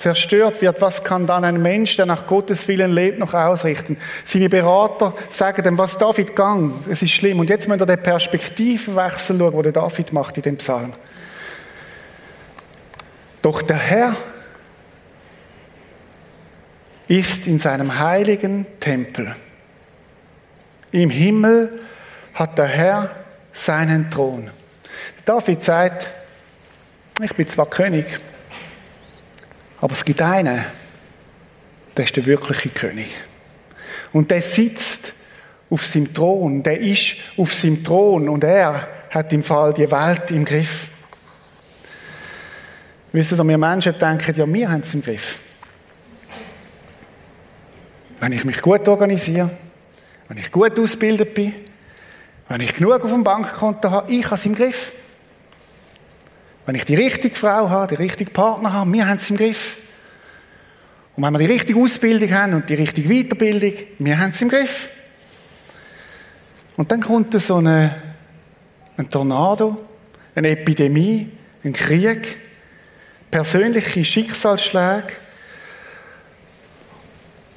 zerstört 0.00 0.60
wird, 0.62 0.80
was 0.80 1.04
kann 1.04 1.26
dann 1.26 1.44
ein 1.44 1.60
Mensch, 1.60 1.96
der 1.96 2.06
nach 2.06 2.26
Gottes 2.26 2.66
Willen 2.68 2.92
lebt, 2.92 3.18
noch 3.18 3.34
ausrichten? 3.34 3.96
Seine 4.24 4.48
Berater 4.48 5.14
sagen 5.30 5.62
dem, 5.62 5.78
was 5.78 5.98
David 5.98 6.34
gang, 6.34 6.72
es 6.88 7.02
ist 7.02 7.12
schlimm. 7.12 7.38
Und 7.38 7.50
jetzt 7.50 7.68
müssen 7.68 7.80
wir 7.80 7.86
den 7.86 8.02
Perspektivenwechsel 8.02 9.38
schauen, 9.38 9.52
wo 9.52 9.62
der 9.62 9.72
David 9.72 10.12
macht 10.12 10.36
in 10.38 10.42
dem 10.42 10.56
Psalm. 10.56 10.92
Doch 13.42 13.62
der 13.62 13.76
Herr 13.76 14.16
ist 17.08 17.46
in 17.46 17.58
seinem 17.58 17.98
heiligen 17.98 18.66
Tempel. 18.78 19.34
Im 20.92 21.10
Himmel 21.10 21.80
hat 22.34 22.58
der 22.58 22.66
Herr 22.66 23.10
seinen 23.52 24.10
Thron. 24.10 24.50
David 25.24 25.62
sagt, 25.62 26.10
ich 27.22 27.34
bin 27.34 27.48
zwar 27.48 27.66
König, 27.66 28.06
aber 29.80 29.92
es 29.92 30.04
gibt 30.04 30.20
einen, 30.22 30.64
der 31.96 32.04
ist 32.04 32.16
der 32.16 32.26
wirkliche 32.26 32.68
König. 32.68 33.08
Und 34.12 34.30
der 34.30 34.42
sitzt 34.42 35.12
auf 35.70 35.86
seinem 35.86 36.12
Thron, 36.12 36.62
der 36.62 36.80
ist 36.80 37.16
auf 37.36 37.52
seinem 37.52 37.82
Thron 37.82 38.28
und 38.28 38.44
er 38.44 38.88
hat 39.10 39.32
im 39.32 39.42
Fall 39.42 39.72
die 39.72 39.90
Welt 39.90 40.30
im 40.30 40.44
Griff. 40.44 40.88
Wisst 43.12 43.32
ihr, 43.32 43.48
wir 43.48 43.58
Menschen 43.58 43.98
denken, 43.98 44.34
ja, 44.36 44.52
wir 44.52 44.70
haben 44.70 44.82
es 44.82 44.94
im 44.94 45.02
Griff. 45.02 45.40
Wenn 48.20 48.32
ich 48.32 48.44
mich 48.44 48.60
gut 48.60 48.86
organisiere, 48.86 49.50
wenn 50.28 50.38
ich 50.38 50.52
gut 50.52 50.78
ausgebildet 50.78 51.34
bin, 51.34 51.54
wenn 52.48 52.60
ich 52.60 52.74
genug 52.74 53.02
auf 53.02 53.10
dem 53.10 53.24
Bankkonto 53.24 53.90
habe, 53.90 54.12
ich 54.12 54.24
habe 54.26 54.36
es 54.36 54.46
im 54.46 54.54
Griff. 54.54 54.92
Wenn 56.66 56.74
ich 56.74 56.84
die 56.84 56.94
richtige 56.94 57.34
Frau 57.34 57.70
habe, 57.70 57.94
den 57.94 58.04
richtigen 58.04 58.32
Partner 58.32 58.72
habe, 58.72 58.92
wir 58.92 59.08
haben 59.08 59.16
es 59.16 59.30
im 59.30 59.36
Griff. 59.36 59.76
Und 61.16 61.24
wenn 61.24 61.32
wir 61.32 61.38
die 61.38 61.52
richtige 61.52 61.78
Ausbildung 61.78 62.32
haben 62.32 62.54
und 62.54 62.68
die 62.68 62.74
richtige 62.74 63.08
Weiterbildung, 63.08 63.72
wir 63.98 64.18
haben 64.18 64.30
es 64.30 64.40
im 64.40 64.48
Griff. 64.48 64.90
Und 66.76 66.90
dann 66.90 67.00
kommt 67.00 67.38
so 67.40 67.56
eine, 67.56 67.94
ein 68.96 69.10
Tornado, 69.10 69.80
eine 70.34 70.48
Epidemie, 70.48 71.30
ein 71.64 71.72
Krieg, 71.72 72.36
persönliche 73.30 74.04
Schicksalsschläge. 74.04 75.12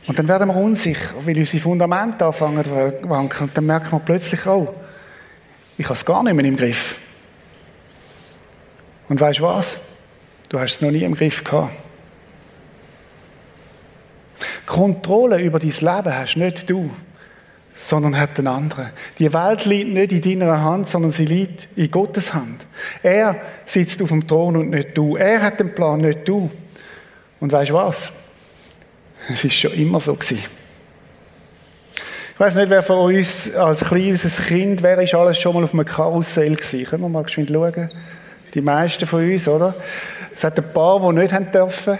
Und 0.08 0.20
dann 0.20 0.28
werden 0.28 0.50
wir 0.50 0.56
unsicher, 0.56 1.13
weil 1.22 1.38
unsere 1.38 1.63
Fundamente 1.63 2.26
anfangen 2.26 2.63
zu 2.63 3.10
wanken. 3.10 3.48
Und 3.48 3.58
dann 3.58 3.66
merkt 3.66 3.92
man 3.92 4.04
plötzlich, 4.04 4.46
oh, 4.46 4.74
ich 5.78 5.86
habe 5.86 5.96
es 5.96 6.04
gar 6.04 6.22
nicht 6.24 6.34
mehr 6.34 6.46
im 6.46 6.58
Griff. 6.58 7.00
Und 9.10 9.20
weißt 9.20 9.39
du 9.39 9.44
was? 9.44 9.80
Du 10.50 10.60
hast 10.60 10.76
es 10.76 10.82
noch 10.82 10.92
nie 10.92 11.04
im 11.04 11.16
Griff 11.16 11.44
gehabt. 11.44 11.74
Kontrolle 14.66 15.39
über 15.42 15.60
dein 15.60 15.70
Leben 15.70 16.16
hast 16.16 16.36
nicht 16.36 16.70
du, 16.70 16.89
sondern 17.76 18.20
hat 18.20 18.38
ein 18.39 18.48
anderer. 18.48 18.92
Die 19.20 19.32
Welt 19.34 19.66
liegt 19.66 19.92
nicht 19.92 20.12
in 20.12 20.39
deiner 20.39 20.62
Hand, 20.62 20.89
sondern 20.89 21.12
sie 21.12 21.26
liegt 21.26 21.68
in 21.76 21.92
Gottes 21.92 22.34
Hand. 22.34 22.66
Er 23.02 23.39
sitzt 23.66 24.02
auf 24.02 24.10
dem 24.10 24.28
Thron 24.28 24.58
und 24.58 24.70
nicht 24.70 24.98
du. 24.98 25.16
Er 25.16 25.42
hat 25.42 25.60
den 25.60 25.76
Plan, 25.76 26.02
nicht 26.02 26.28
du. 26.28 26.50
Und 27.39 27.52
weißt 27.52 27.72
du 27.72 27.74
was? 27.76 28.12
Es 29.32 29.44
ist 29.44 29.56
schon 29.56 29.74
immer 29.74 30.02
so 30.02 30.13
gewesen. 30.13 30.44
Ich 32.34 32.39
weiß 32.39 32.56
nicht, 32.56 32.70
wer 32.70 32.82
von 32.82 33.13
uns 33.13 33.56
als 33.56 33.86
kleines 33.86 34.46
Kind, 34.48 34.82
wer 34.82 35.00
ist 35.02 35.13
alles 35.13 35.38
schon 35.38 35.54
mal 35.54 35.63
auf 35.63 35.74
einem 35.74 35.86
Karussell 35.86 36.56
gewesen? 36.56 36.86
Können 36.86 37.04
wir 37.04 37.10
mal 37.10 37.24
geschwind 37.24 37.50
schauen? 37.52 37.92
Die 38.54 38.62
meisten 38.62 39.08
von 39.08 39.30
uns, 39.30 39.48
oder? 39.48 39.76
Es 40.36 40.44
hat 40.44 40.58
ein 40.58 40.74
paar, 40.74 41.00
die 41.00 41.20
nicht 41.20 41.34
haben 41.34 41.52
dürfen. 41.52 41.98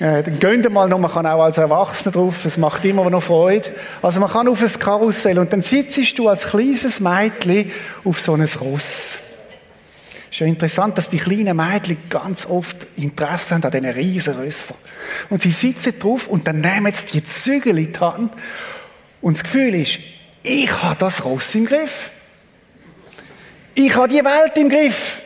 Äh, 0.00 0.22
dann 0.22 0.38
gehen 0.38 0.72
mal 0.72 0.88
noch, 0.88 0.98
man 0.98 1.10
kann 1.10 1.26
auch 1.26 1.42
als 1.42 1.58
Erwachsener 1.58 2.12
drauf, 2.12 2.44
es 2.44 2.56
macht 2.56 2.84
immer 2.84 3.10
noch 3.10 3.22
Freude. 3.22 3.70
Also 4.00 4.20
man 4.20 4.30
kann 4.30 4.46
auf 4.46 4.62
ein 4.62 4.78
Karussell 4.78 5.38
und 5.38 5.52
dann 5.52 5.62
sitzt 5.62 6.18
du 6.18 6.28
als 6.28 6.46
kleines 6.46 7.00
Mädchen 7.00 7.72
auf 8.04 8.20
so 8.20 8.34
einem 8.34 8.48
Ross. 8.60 9.18
Ist 10.30 10.40
ja 10.40 10.46
interessant, 10.46 10.96
dass 10.98 11.08
die 11.08 11.18
kleinen 11.18 11.56
Mädchen 11.56 11.96
ganz 12.08 12.46
oft 12.46 12.86
Interesse 12.96 13.54
haben 13.54 13.64
an 13.64 13.70
diesen 13.72 13.86
riesen 13.90 14.34
Rössern. 14.34 14.76
Und 15.30 15.42
sie 15.42 15.50
sitzen 15.50 15.98
drauf 15.98 16.28
und 16.28 16.46
dann 16.46 16.60
nehmen 16.60 16.92
sie 16.92 17.20
die 17.20 17.26
Zügel 17.26 17.78
in 17.78 17.92
die 17.92 17.98
Hand 17.98 18.32
und 19.20 19.36
das 19.36 19.42
Gefühl 19.42 19.74
ist, 19.74 19.98
ich 20.42 20.82
habe 20.82 20.96
das 20.98 21.24
Ross 21.24 21.54
im 21.56 21.66
Griff. 21.66 22.10
Ich 23.74 23.94
habe 23.96 24.08
die 24.08 24.24
Welt 24.24 24.56
im 24.56 24.68
Griff. 24.68 25.16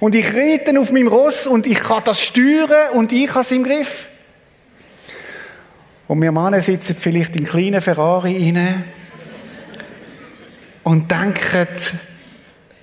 Und 0.00 0.14
ich 0.14 0.32
rede 0.32 0.78
auf 0.78 0.92
meinem 0.92 1.08
Ross 1.08 1.46
und 1.46 1.66
ich 1.66 1.80
kann 1.80 2.02
das 2.04 2.20
steuern 2.20 2.92
und 2.94 3.12
ich 3.12 3.28
habe 3.30 3.40
es 3.40 3.50
im 3.50 3.64
Griff. 3.64 4.06
Und 6.06 6.22
wir 6.22 6.32
Männer 6.32 6.62
sitzen 6.62 6.96
vielleicht 6.98 7.36
in 7.36 7.44
kleinen 7.44 7.82
Ferrari 7.82 8.34
rein 8.34 8.84
und 10.84 11.10
denken, 11.10 11.68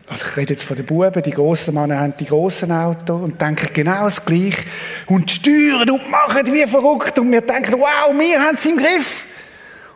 also 0.08 0.26
ich 0.28 0.38
rede 0.38 0.54
jetzt 0.54 0.66
von 0.66 0.78
den 0.78 0.86
Buben, 0.86 1.24
die 1.24 1.32
grossen 1.32 1.74
Männer 1.74 2.00
haben 2.00 2.14
die 2.20 2.26
grossen 2.26 2.72
Autos 2.72 3.24
und 3.24 3.42
denken 3.42 3.70
genau 3.74 4.04
das 4.04 4.24
Gleiche 4.24 4.64
und 5.08 5.32
steuern 5.32 5.90
und 5.90 6.10
machen 6.12 6.54
wie 6.54 6.68
verrückt 6.68 7.18
und 7.18 7.32
wir 7.32 7.42
denken, 7.42 7.80
wow, 7.80 8.14
wir 8.14 8.40
haben 8.40 8.56
es 8.56 8.66
im 8.66 8.78
Griff. 8.78 9.26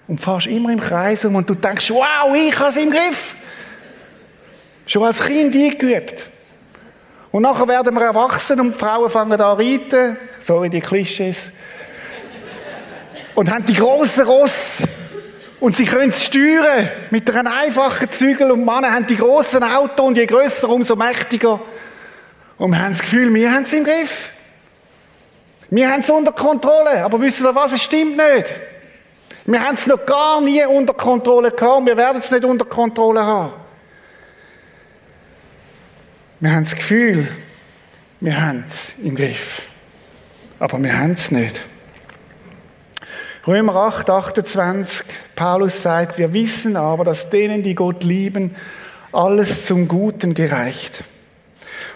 Und 0.08 0.20
fährst 0.20 0.48
immer 0.48 0.72
im 0.72 0.80
Kreis 0.80 1.24
um 1.26 1.36
und 1.36 1.48
du 1.48 1.54
denkst, 1.54 1.92
wow, 1.92 2.36
ich 2.36 2.58
habe 2.58 2.70
es 2.70 2.78
im 2.78 2.90
Griff. 2.90 3.36
Schon 4.88 5.04
als 5.04 5.24
Kind 5.24 5.54
eingeübt. 5.54 6.26
Und 7.32 7.44
nachher 7.44 7.68
werden 7.68 7.94
wir 7.94 8.02
erwachsen 8.02 8.60
und 8.60 8.74
die 8.74 8.80
Frauen 8.80 9.10
fangen 9.10 9.40
an 9.40 9.58
reiten, 9.58 10.18
so 10.40 10.64
wie 10.64 10.70
die 10.70 10.82
Klischees. 10.82 11.52
Und 13.36 13.52
haben 13.52 13.66
die 13.66 13.76
grossen 13.76 14.26
Ross. 14.26 14.84
Und 15.60 15.76
sie 15.76 15.86
können 15.86 16.10
es 16.10 16.24
steuern 16.24 16.90
mit 17.12 17.30
einem 17.30 17.54
einfachen 17.54 18.10
Zügel. 18.12 18.52
Und 18.52 18.66
Männer 18.66 18.94
haben 18.94 19.06
die 19.06 19.18
grossen 19.18 19.64
Autos 19.64 20.08
und 20.08 20.18
je 20.18 20.26
grösser, 20.26 20.70
umso 20.70 20.96
mächtiger. 20.96 21.60
Und 22.58 22.72
wir 22.72 22.82
haben 22.82 22.94
das 22.94 23.02
Gefühl, 23.02 23.34
wir 23.34 23.52
haben 23.52 23.64
es 23.64 23.74
im 23.74 23.84
Griff. 23.84 24.32
Wir 25.70 25.92
haben 25.92 26.00
es 26.00 26.10
unter 26.10 26.32
Kontrolle. 26.32 27.04
Aber 27.04 27.22
wissen 27.22 27.46
wir 27.46 27.54
was? 27.54 27.74
Es 27.74 27.84
stimmt 27.84 28.18
nicht. 28.18 28.54
Wir 29.46 29.64
haben 29.64 29.76
es 29.76 29.88
noch 29.88 30.06
gar 30.06 30.42
nie 30.42 30.64
unter 30.66 30.94
Kontrolle 30.94 31.52
gehabt 31.52 31.80
und 31.80 31.86
wir 31.86 31.98
werden 31.98 32.20
es 32.20 32.32
nicht 32.32 32.44
unter 32.44 32.66
Kontrolle 32.66 33.24
haben. 33.24 33.54
Wir 36.42 36.54
haben 36.54 36.64
das 36.64 36.76
Gefühl, 36.76 37.28
wir 38.22 38.40
haben 38.40 38.64
es 38.66 39.00
im 39.00 39.14
Griff. 39.14 39.62
Aber 40.58 40.82
wir 40.82 40.98
haben 40.98 41.12
es 41.12 41.32
nicht. 41.32 41.60
Römer 43.46 43.76
8, 43.76 44.10
28, 44.10 45.06
Paulus 45.36 45.82
sagt, 45.82 46.18
wir 46.18 46.32
wissen 46.32 46.78
aber, 46.78 47.04
dass 47.04 47.30
denen, 47.30 47.62
die 47.62 47.76
Gott 47.76 48.06
lieben, 48.06 48.56
alles 49.12 49.66
zum 49.66 49.90
Guten 49.90 50.34
gereicht. 50.34 51.04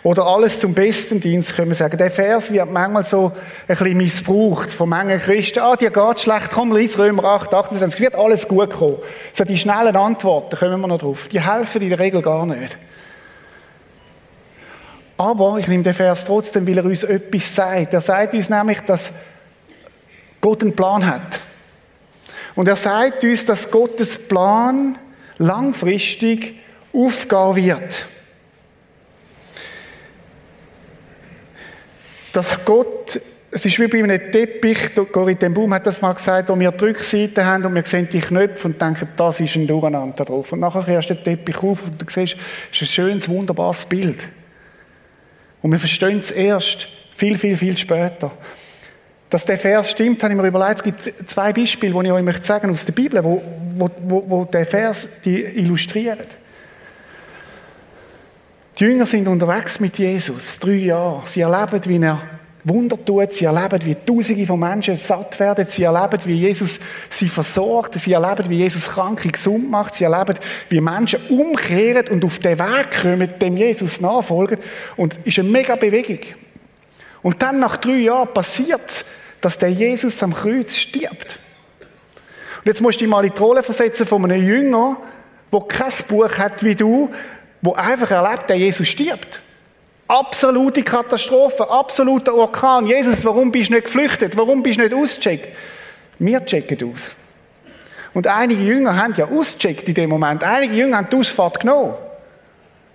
Oder 0.03 0.25
alles 0.25 0.59
zum 0.59 0.73
besten 0.73 1.21
Dienst, 1.21 1.55
können 1.55 1.69
wir 1.69 1.75
sagen. 1.75 1.97
Der 1.97 2.11
Vers 2.11 2.51
wird 2.51 2.69
manchmal 2.69 3.05
so 3.05 3.31
ein 3.65 3.77
bisschen 3.77 3.95
missbraucht 3.95 4.73
von 4.73 4.89
manchen 4.89 5.19
Christen. 5.19 5.59
Ah, 5.59 5.77
dir 5.77 5.91
geht 5.91 6.19
schlecht, 6.19 6.51
komm, 6.51 6.75
lies 6.75 6.97
Römer 6.97 7.23
8, 7.23 7.53
28, 7.53 7.93
es 7.93 8.01
wird 8.01 8.15
alles 8.15 8.45
gut 8.45 8.71
kommen. 8.71 8.97
So 9.31 9.45
die 9.45 9.57
schnellen 9.57 9.95
Antworten, 9.95 10.57
kommen 10.57 10.81
wir 10.81 10.87
noch 10.89 10.99
drauf. 10.99 11.29
Die 11.29 11.39
helfen 11.39 11.81
in 11.81 11.89
der 11.89 11.99
Regel 11.99 12.21
gar 12.21 12.45
nicht. 12.45 12.77
Aber 15.17 15.57
ich 15.59 15.67
nehme 15.67 15.83
den 15.83 15.93
Vers 15.93 16.25
trotzdem, 16.25 16.67
weil 16.67 16.77
er 16.77 16.85
uns 16.85 17.03
etwas 17.03 17.55
sagt. 17.55 17.93
Er 17.93 18.01
sagt 18.01 18.33
uns 18.33 18.49
nämlich, 18.49 18.79
dass 18.81 19.11
Gott 20.41 20.61
einen 20.63 20.75
Plan 20.75 21.05
hat. 21.05 21.39
Und 22.55 22.67
er 22.67 22.75
sagt 22.75 23.23
uns, 23.23 23.45
dass 23.45 23.69
Gottes 23.69 24.27
Plan 24.27 24.97
langfristig 25.37 26.59
aufgehen 26.93 27.55
wird. 27.55 28.05
Dass 32.31 32.65
Gott, 32.65 33.19
es 33.51 33.65
ist 33.65 33.79
wie 33.79 33.87
bei 33.87 34.03
einem 34.03 34.31
Teppich, 34.31 34.95
Corrie 35.11 35.35
ten 35.35 35.53
Baum 35.53 35.73
hat 35.73 35.85
das 35.85 36.01
mal 36.01 36.13
gesagt, 36.13 36.49
wo 36.49 36.59
wir 36.59 36.71
die 36.71 36.85
Rückseite 36.85 37.45
haben 37.45 37.65
und 37.65 37.75
wir 37.75 37.83
sehen 37.83 38.09
die 38.11 38.19
Knöpfe 38.19 38.67
und 38.67 38.81
denken, 38.81 39.07
das 39.15 39.39
ist 39.39 39.55
ein 39.55 39.67
Durcheinander 39.67 40.25
drauf. 40.25 40.51
Und 40.51 40.59
nachher 40.59 40.87
erst 40.87 41.09
der 41.09 41.23
Teppich 41.23 41.57
auf 41.57 41.83
und 41.83 42.01
du 42.01 42.05
siehst, 42.09 42.35
es 42.71 42.81
ist 42.81 42.81
ein 42.81 42.87
schönes, 42.87 43.29
wunderbares 43.29 43.85
Bild. 43.85 44.19
Und 45.63 45.71
wir 45.71 45.79
verstehen 45.79 46.19
es 46.19 46.29
erst 46.29 46.87
viel, 47.15 47.37
viel, 47.37 47.57
viel 47.57 47.75
später. 47.77 48.31
Dass 49.29 49.45
der 49.45 49.57
Vers 49.57 49.89
stimmt, 49.89 50.21
habe 50.21 50.33
ich 50.33 50.39
mir 50.39 50.47
überlegt. 50.47 50.77
Es 50.77 50.83
gibt 50.83 51.29
zwei 51.29 51.51
Beispiele, 51.53 51.93
die 51.93 52.07
ich 52.07 52.11
euch 52.11 52.23
möchte 52.23 52.69
aus 52.69 52.85
der 52.85 52.93
Bibel, 52.93 53.23
wo, 53.23 53.41
wo, 53.75 53.89
wo, 54.03 54.23
wo 54.27 54.45
der 54.45 54.65
Vers 54.65 55.21
die 55.25 55.41
illustrieren. 55.41 56.27
Die 58.77 58.83
Jünger 58.83 59.05
sind 59.05 59.27
unterwegs 59.27 59.79
mit 59.79 59.97
Jesus, 59.97 60.59
drei 60.59 60.73
Jahre. 60.73 61.23
Sie 61.25 61.41
erleben, 61.41 61.81
wie 61.85 62.03
er 62.03 62.21
Wunder 62.63 62.97
tut. 63.03 63.33
Sie 63.33 63.45
erleben, 63.45 63.85
wie 63.85 63.95
Tausende 63.95 64.45
von 64.45 64.59
Menschen 64.59 64.95
satt 64.95 65.39
werden. 65.39 65.65
Sie 65.69 65.83
erleben, 65.83 66.19
wie 66.25 66.35
Jesus 66.35 66.79
sie 67.09 67.27
versorgt. 67.27 67.95
Sie 67.95 68.13
erleben, 68.13 68.49
wie 68.49 68.59
Jesus 68.59 68.89
Kranke 68.89 69.29
gesund 69.29 69.69
macht. 69.69 69.95
Sie 69.95 70.05
erleben, 70.05 70.37
wie 70.69 70.81
Menschen 70.81 71.19
umkehren 71.29 72.07
und 72.07 72.23
auf 72.23 72.39
den 72.39 72.59
Weg 72.59 73.01
kommen, 73.01 73.29
dem 73.39 73.57
Jesus 73.57 73.99
nachfolgen. 74.01 74.59
Und 74.95 75.19
es 75.21 75.27
ist 75.27 75.39
eine 75.39 75.49
mega 75.49 75.75
Bewegung. 75.75 76.19
Und 77.21 77.41
dann 77.41 77.59
nach 77.59 77.77
drei 77.77 77.97
Jahren 77.97 78.33
passiert 78.33 79.05
dass 79.43 79.57
der 79.57 79.69
Jesus 79.69 80.23
am 80.23 80.33
Kreuz 80.33 80.77
stirbt. 80.77 81.37
Und 82.59 82.67
jetzt 82.67 82.79
musst 82.79 83.01
du 83.01 83.03
dich 83.03 83.09
mal 83.09 83.25
in 83.25 83.33
die 83.33 83.39
Rolle 83.39 83.61
versetzen 83.61 84.05
von 84.05 84.23
einem 84.23 84.41
Jünger, 84.41 84.95
der 85.51 85.59
kein 85.67 85.91
Buch 86.07 86.37
hat 86.37 86.63
wie 86.63 86.75
du, 86.75 87.09
wo 87.61 87.73
einfach 87.73 88.09
erlebt, 88.09 88.49
der 88.49 88.57
Jesus 88.57 88.87
stirbt. 88.87 89.41
Absolute 90.13 90.83
Katastrophe, 90.83 91.67
absoluter 91.67 92.35
Orkan. 92.35 92.85
Jesus, 92.85 93.25
warum 93.25 93.51
bist 93.51 93.71
du 93.71 93.73
nicht 93.73 93.85
geflüchtet? 93.85 94.37
Warum 94.37 94.61
bist 94.61 94.77
du 94.77 94.83
nicht 94.83 94.93
ausgecheckt? 94.93 95.47
Wir 96.19 96.45
checken 96.45 96.93
aus. 96.93 97.13
Und 98.13 98.27
einige 98.27 98.61
Jünger 98.61 98.95
haben 98.95 99.15
ja 99.17 99.25
ausgecheckt 99.25 99.87
in 99.87 99.95
dem 99.95 100.11
Moment. 100.11 100.43
Einige 100.43 100.75
Jünger 100.75 100.97
haben 100.97 101.07
die 101.11 101.15
Ausfahrt 101.15 101.61
genommen. 101.61 101.95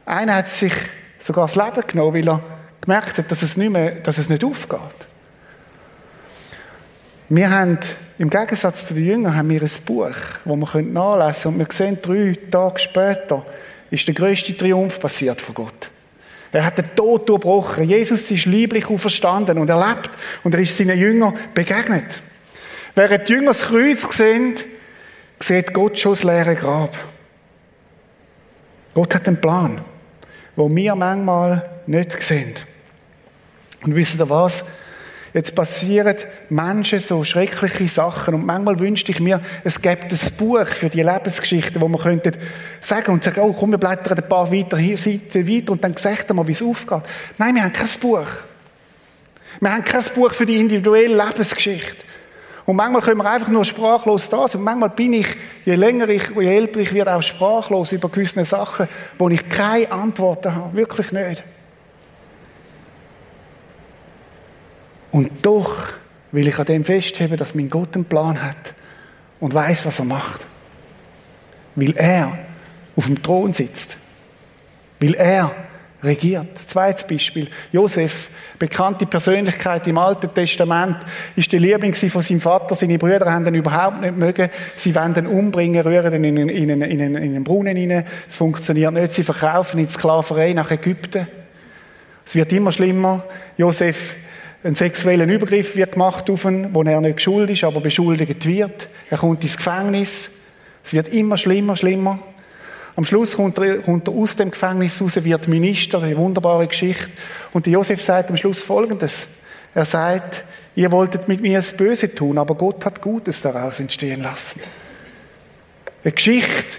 Einer 0.06 0.36
hat 0.36 0.48
sich 0.48 0.72
sogar 1.18 1.48
das 1.48 1.56
Leben 1.56 1.84
genommen, 1.88 2.14
weil 2.14 2.28
er 2.28 2.40
gemerkt 2.80 3.18
hat, 3.18 3.28
dass 3.32 3.42
es 3.42 3.56
nicht, 3.56 3.72
mehr, 3.72 3.96
dass 3.96 4.18
es 4.18 4.28
nicht 4.28 4.44
aufgeht. 4.44 4.78
Wir 7.30 7.50
haben, 7.50 7.80
im 8.20 8.30
Gegensatz 8.30 8.86
zu 8.86 8.94
den 8.94 9.04
Jüngern, 9.04 9.34
haben 9.34 9.50
wir 9.50 9.60
ein 9.60 9.70
Buch, 9.84 10.14
wo 10.44 10.54
wir 10.54 10.82
nachlesen 10.82 11.42
können. 11.42 11.54
Und 11.54 11.58
wir 11.58 11.74
sehen, 11.74 11.98
drei 12.00 12.38
Tage 12.48 12.78
später 12.78 13.44
ist 13.90 14.06
der 14.06 14.14
größte 14.14 14.56
Triumph 14.56 15.00
passiert 15.00 15.40
von 15.40 15.56
Gott. 15.56 15.90
Er 16.52 16.64
hat 16.64 16.78
den 16.78 16.94
Tod 16.96 17.28
durchbrochen. 17.28 17.84
Jesus 17.84 18.30
ist 18.30 18.46
lieblich 18.46 18.88
auferstanden 18.88 19.58
und 19.58 19.68
erlebt. 19.68 20.10
Und 20.44 20.54
er 20.54 20.60
ist 20.60 20.76
seinen 20.76 20.98
Jüngern 20.98 21.36
begegnet. 21.54 22.22
Während 22.94 23.28
die 23.28 23.32
Jünger 23.32 23.48
das 23.48 23.62
Kreuz 23.62 24.16
sehen, 24.16 24.56
sieht 25.40 25.72
Gott 25.72 25.98
schon 25.98 26.12
das 26.12 26.24
leere 26.24 26.56
Grab. 26.56 26.96
Gott 28.94 29.14
hat 29.14 29.28
einen 29.28 29.40
Plan, 29.40 29.80
wo 30.56 30.74
wir 30.74 30.94
manchmal 30.96 31.68
nicht 31.86 32.20
sehen. 32.22 32.54
Und 33.84 33.94
wisst 33.94 34.18
ihr 34.18 34.28
was? 34.28 34.64
Jetzt 35.34 35.54
passieren 35.54 36.16
Menschen 36.48 36.98
so 36.98 37.22
schreckliche 37.22 37.86
Sachen 37.86 38.34
und 38.34 38.46
manchmal 38.46 38.78
wünschte 38.78 39.12
ich 39.12 39.20
mir, 39.20 39.40
es 39.62 39.80
gäbe 39.80 40.02
ein 40.02 40.36
Buch 40.38 40.66
für 40.66 40.88
die 40.88 41.02
Lebensgeschichten, 41.02 41.80
wo 41.80 41.86
man 41.86 42.00
könnte 42.00 42.32
sagen 42.88 43.12
und 43.12 43.22
sagen, 43.22 43.40
oh 43.40 43.52
komm, 43.52 43.70
wir 43.70 43.78
blättern 43.78 44.18
ein 44.18 44.28
paar 44.28 44.50
weiter, 44.52 44.76
hier 44.76 44.96
Seiten 44.96 45.46
weiter 45.46 45.72
und 45.72 45.84
dann 45.84 45.96
sagt 45.96 46.32
mal, 46.32 46.46
wie 46.46 46.52
es 46.52 46.62
aufgeht. 46.62 47.02
Nein, 47.36 47.54
wir 47.54 47.64
haben 47.64 47.72
kein 47.72 47.88
Buch. 48.00 48.26
Wir 49.60 49.72
haben 49.72 49.84
kein 49.84 50.04
Buch 50.14 50.32
für 50.32 50.46
die 50.46 50.56
individuelle 50.56 51.16
Lebensgeschichte. 51.24 52.04
Und 52.64 52.76
manchmal 52.76 53.00
können 53.00 53.18
wir 53.18 53.30
einfach 53.30 53.48
nur 53.48 53.64
sprachlos 53.64 54.28
da 54.28 54.46
sein. 54.46 54.58
Und 54.58 54.64
manchmal 54.64 54.90
bin 54.90 55.14
ich, 55.14 55.26
je 55.64 55.74
länger 55.74 56.08
ich, 56.10 56.28
je 56.38 56.54
älter 56.54 56.80
ich 56.80 56.92
werde, 56.92 57.14
auch 57.14 57.22
sprachlos 57.22 57.92
über 57.92 58.10
gewisse 58.10 58.44
Sachen, 58.44 58.88
wo 59.18 59.28
ich 59.30 59.48
keine 59.48 59.90
Antworten 59.90 60.54
habe. 60.54 60.76
Wirklich 60.76 61.10
nicht. 61.10 61.42
Und 65.10 65.30
doch 65.40 65.88
will 66.30 66.46
ich 66.46 66.58
an 66.58 66.66
dem 66.66 66.84
festheben, 66.84 67.38
dass 67.38 67.54
mein 67.54 67.70
Gott 67.70 67.94
einen 67.94 68.04
Plan 68.04 68.42
hat 68.42 68.74
und 69.40 69.54
weiß, 69.54 69.86
was 69.86 69.98
er 69.98 70.04
macht. 70.04 70.44
Weil 71.74 71.96
er 71.96 72.38
auf 72.98 73.06
dem 73.06 73.22
Thron 73.22 73.52
sitzt. 73.52 73.96
Weil 74.98 75.14
er 75.14 75.52
regiert. 76.02 76.58
Zweites 76.58 77.06
Beispiel. 77.06 77.46
Josef, 77.70 78.30
bekannte 78.58 79.06
Persönlichkeit 79.06 79.86
im 79.86 79.98
Alten 79.98 80.34
Testament, 80.34 80.96
ist 81.36 81.52
der 81.52 81.60
Liebling 81.60 81.94
von 81.94 82.22
seinem 82.22 82.40
Vater. 82.40 82.74
Seine 82.74 82.98
Brüder 82.98 83.32
haben 83.32 83.46
ihn 83.46 83.54
überhaupt 83.54 84.00
nicht 84.00 84.16
mögen. 84.16 84.50
Sie 84.76 84.94
wollen 84.94 85.14
ihn 85.14 85.26
umbringen, 85.28 85.86
rühren 85.86 86.24
ihn 86.24 86.36
in 86.36 86.50
einen, 86.70 86.82
in 86.82 87.00
einen, 87.00 87.14
in 87.16 87.34
einen 87.34 87.44
Brunnen 87.44 87.76
hinein. 87.76 88.04
Es 88.28 88.34
funktioniert 88.34 88.92
nicht. 88.92 89.14
Sie 89.14 89.22
verkaufen 89.22 89.78
ihn 89.78 89.84
in 89.84 89.90
Sklaverei 89.90 90.52
nach 90.52 90.70
Ägypten. 90.72 91.28
Es 92.26 92.34
wird 92.34 92.52
immer 92.52 92.72
schlimmer. 92.72 93.24
Josef 93.56 94.16
ein 94.64 94.74
sexuellen 94.74 95.30
Übergriff 95.30 95.76
wird 95.76 95.92
gemacht 95.92 96.28
auf 96.28 96.44
ihn, 96.44 96.74
wo 96.74 96.82
er 96.82 97.00
nicht 97.00 97.22
schuld 97.22 97.48
ist, 97.48 97.62
aber 97.62 97.80
beschuldigt 97.80 98.44
wird. 98.44 98.88
Er 99.08 99.18
kommt 99.18 99.44
ins 99.44 99.56
Gefängnis. 99.56 100.30
Es 100.84 100.92
wird 100.92 101.08
immer 101.08 101.38
schlimmer, 101.38 101.76
schlimmer. 101.76 102.18
Am 102.98 103.04
Schluss 103.04 103.36
kommt 103.36 103.56
er, 103.58 103.78
kommt 103.78 104.08
er 104.08 104.14
aus 104.14 104.34
dem 104.34 104.50
Gefängnis 104.50 105.00
raus, 105.00 105.14
wird 105.22 105.46
Minister, 105.46 106.02
eine 106.02 106.16
wunderbare 106.16 106.66
Geschichte. 106.66 107.08
Und 107.52 107.68
Josef 107.68 108.02
sagt 108.02 108.28
am 108.28 108.36
Schluss 108.36 108.60
Folgendes. 108.60 109.28
Er 109.72 109.84
sagt, 109.84 110.44
ihr 110.74 110.90
wolltet 110.90 111.28
mit 111.28 111.40
mir 111.40 111.58
das 111.58 111.76
Böse 111.76 112.12
tun, 112.12 112.38
aber 112.38 112.56
Gott 112.56 112.84
hat 112.84 113.00
Gutes 113.00 113.40
daraus 113.40 113.78
entstehen 113.78 114.20
lassen. 114.20 114.60
Eine 116.02 116.12
Geschichte, 116.12 116.78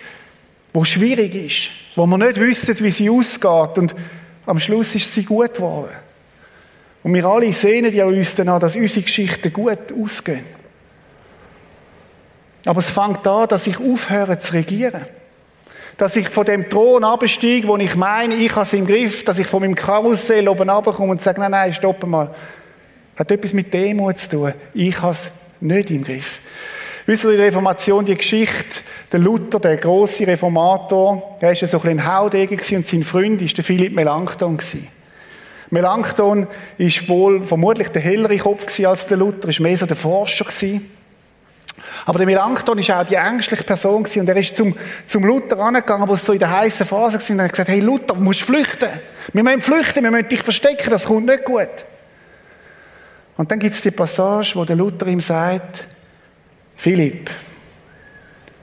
wo 0.74 0.84
schwierig 0.84 1.36
ist, 1.36 1.70
wo 1.98 2.06
man 2.06 2.20
nicht 2.20 2.38
wissen, 2.38 2.78
wie 2.82 2.92
sie 2.92 3.10
ausgeht. 3.10 3.78
Und 3.78 3.96
am 4.46 4.60
Schluss 4.60 4.96
ist 4.96 5.14
sie 5.14 5.24
gut 5.24 5.54
geworden. 5.54 5.96
Und 7.02 7.14
wir 7.14 7.24
alle 7.24 7.54
sehnen 7.54 7.96
ja 7.96 8.04
uns 8.04 8.36
danach, 8.36 8.60
dass 8.60 8.76
unsere 8.76 9.04
Geschichten 9.04 9.54
gut 9.54 9.94
ausgehen. 9.98 10.44
Aber 12.66 12.80
es 12.80 12.90
fängt 12.90 13.26
an, 13.26 13.48
dass 13.48 13.68
ich 13.68 13.80
aufhöre 13.80 14.38
zu 14.38 14.52
regieren. 14.52 15.06
Dass 16.00 16.16
ich 16.16 16.30
von 16.30 16.46
dem 16.46 16.70
Thron 16.70 17.04
absteige, 17.04 17.68
wo 17.68 17.76
ich 17.76 17.96
meine, 17.98 18.34
ich 18.34 18.52
habe 18.52 18.62
es 18.62 18.72
im 18.72 18.88
Griff, 18.88 19.26
dass 19.26 19.38
ich 19.38 19.46
von 19.46 19.62
meinem 19.62 19.76
Karussell 19.76 20.48
oben 20.48 20.70
runterkomme 20.70 21.12
und 21.12 21.22
sage, 21.22 21.42
nein, 21.42 21.52
nein, 21.52 21.74
stopp 21.74 22.08
mal. 22.08 22.34
Hat 23.18 23.30
etwas 23.30 23.52
mit 23.52 23.74
Demut 23.74 24.18
zu 24.18 24.30
tun. 24.30 24.54
Ich 24.74 25.00
habe 25.02 25.12
es 25.12 25.30
nicht 25.60 25.92
im 25.92 26.06
Griff. 26.06 26.40
Wisst 27.06 27.26
ihr, 27.26 27.32
die 27.32 27.38
Reformation, 27.38 28.06
die 28.06 28.16
Geschichte, 28.16 28.80
der 29.12 29.20
Luther, 29.20 29.60
der 29.60 29.76
große 29.76 30.26
Reformator, 30.26 31.38
der 31.42 31.50
war 31.50 31.56
so 31.56 31.66
ein 31.66 31.70
bisschen 31.72 32.00
ein 32.00 32.08
Haudegen 32.08 32.58
und 32.58 32.88
sein 32.88 33.04
Freund 33.04 33.42
war 33.42 33.48
der 33.48 33.64
Philipp 33.66 33.94
Melanchthon. 33.94 34.58
Melanchthon 35.70 36.48
ist 36.78 37.10
wohl 37.10 37.44
vermutlich 37.44 37.90
der 37.90 38.02
hellere 38.02 38.38
Kopf 38.38 38.80
als 38.86 39.06
der 39.08 39.18
Luther, 39.18 39.50
ist 39.50 39.60
mehr 39.60 39.78
so 39.78 39.86
der 39.86 39.98
Forscher 39.98 40.46
gewesen. 40.46 40.90
Aber 42.06 42.20
der 42.20 42.26
Melanchthon 42.26 42.78
ist 42.80 42.92
auch 42.92 43.06
die 43.06 43.16
ängstliche 43.16 43.64
Person 43.64 44.04
gewesen 44.04 44.22
und 44.22 44.30
er 44.30 44.38
ist 44.38 44.56
zum, 44.56 44.76
zum 45.06 45.26
Luther 45.26 45.60
angegangen, 45.60 46.08
wo 46.08 46.14
es 46.14 46.26
so 46.26 46.34
in 46.34 46.40
der 46.40 46.50
heißen 46.50 46.86
Phase 46.86 47.20
war 47.20 47.30
und 47.30 47.42
hat 47.42 47.52
gesagt, 47.52 47.70
hey 47.70 47.80
Luther, 47.80 48.16
du 48.16 48.22
musst 48.22 48.42
flüchten. 48.42 48.90
Wir 49.34 49.44
müssen 49.44 49.62
flüchten, 49.62 50.04
wir 50.04 50.12
müssen 50.12 50.30
dich 50.30 50.42
verstecken, 50.42 50.90
das 50.90 51.06
kommt 51.06 51.26
nicht 51.26 51.46
gut. 51.46 51.86
Und 53.38 53.50
dann 53.52 53.60
gibt 53.60 53.76
es 53.76 53.82
die 53.82 53.92
Passage, 53.92 54.52
wo 54.56 54.66
der 54.66 54.76
Luther 54.76 55.08
ihm 55.08 55.22
sagt, 55.22 55.88
Philipp, 56.76 57.30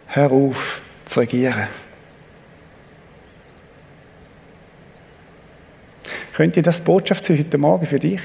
hör 0.09 0.31
auf 0.31 0.81
zu 1.07 1.20
regieren. 1.20 1.68
Könnte 6.35 6.61
das 6.61 6.81
Botschaft 6.81 7.25
sein 7.25 7.38
heute 7.38 7.57
Morgen 7.57 7.87
für 7.87 7.99
dich? 7.99 8.20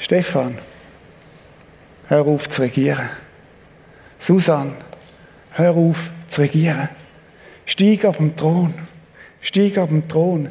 Stefan, 0.00 0.58
hör 2.08 2.26
auf 2.26 2.48
zu 2.48 2.62
regieren. 2.62 3.08
Susan, 4.18 4.74
hör 5.52 5.76
auf 5.76 6.10
zu 6.28 6.42
regieren. 6.42 6.88
Stieg 7.66 8.04
auf 8.04 8.18
den 8.18 8.36
Thron. 8.36 8.74
Stieg 9.40 9.78
auf 9.78 9.90
den 9.90 10.08
Thron 10.08 10.48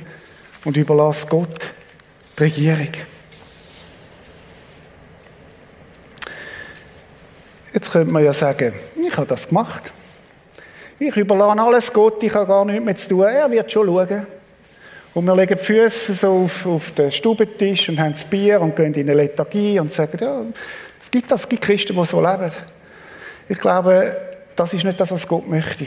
und 0.65 0.77
überlass 0.77 1.27
Gott 1.27 1.73
die 2.37 2.43
Regierung. 2.43 2.89
Jetzt 7.73 7.91
könnte 7.91 8.13
man 8.13 8.23
ja 8.23 8.33
sagen, 8.33 8.73
ich 8.95 9.17
habe 9.17 9.27
das 9.27 9.47
gemacht. 9.47 9.91
Ich 10.99 11.15
überlasse 11.17 11.61
alles 11.61 11.91
Gott, 11.91 12.21
ich 12.21 12.33
habe 12.33 12.45
gar 12.45 12.65
nichts 12.65 12.85
mehr 12.85 12.95
zu 12.95 13.09
tun. 13.09 13.23
Er 13.23 13.49
wird 13.49 13.71
schon 13.71 13.87
schauen. 13.87 14.27
Und 15.15 15.25
wir 15.25 15.35
legen 15.35 15.57
die 15.57 15.63
Füße 15.63 16.13
so 16.13 16.43
auf, 16.45 16.65
auf 16.65 16.91
den 16.91 17.11
Stubentisch 17.11 17.89
und 17.89 17.99
haben 17.99 18.13
das 18.13 18.25
Bier 18.25 18.61
und 18.61 18.75
gehen 18.75 18.93
in 18.93 19.09
eine 19.09 19.13
Lethargie 19.13 19.79
und 19.79 19.91
sagen, 19.91 20.17
ja, 20.19 20.41
gibt 21.13 21.31
das, 21.31 21.47
gibt 21.47 21.61
Christen, 21.61 21.95
die 21.95 22.05
so 22.05 22.19
leben. 22.19 22.51
Ich 23.47 23.59
glaube, 23.59 24.17
das 24.55 24.73
ist 24.73 24.83
nicht 24.83 24.99
das, 24.99 25.11
was 25.11 25.27
Gott 25.27 25.47
möchte. 25.47 25.85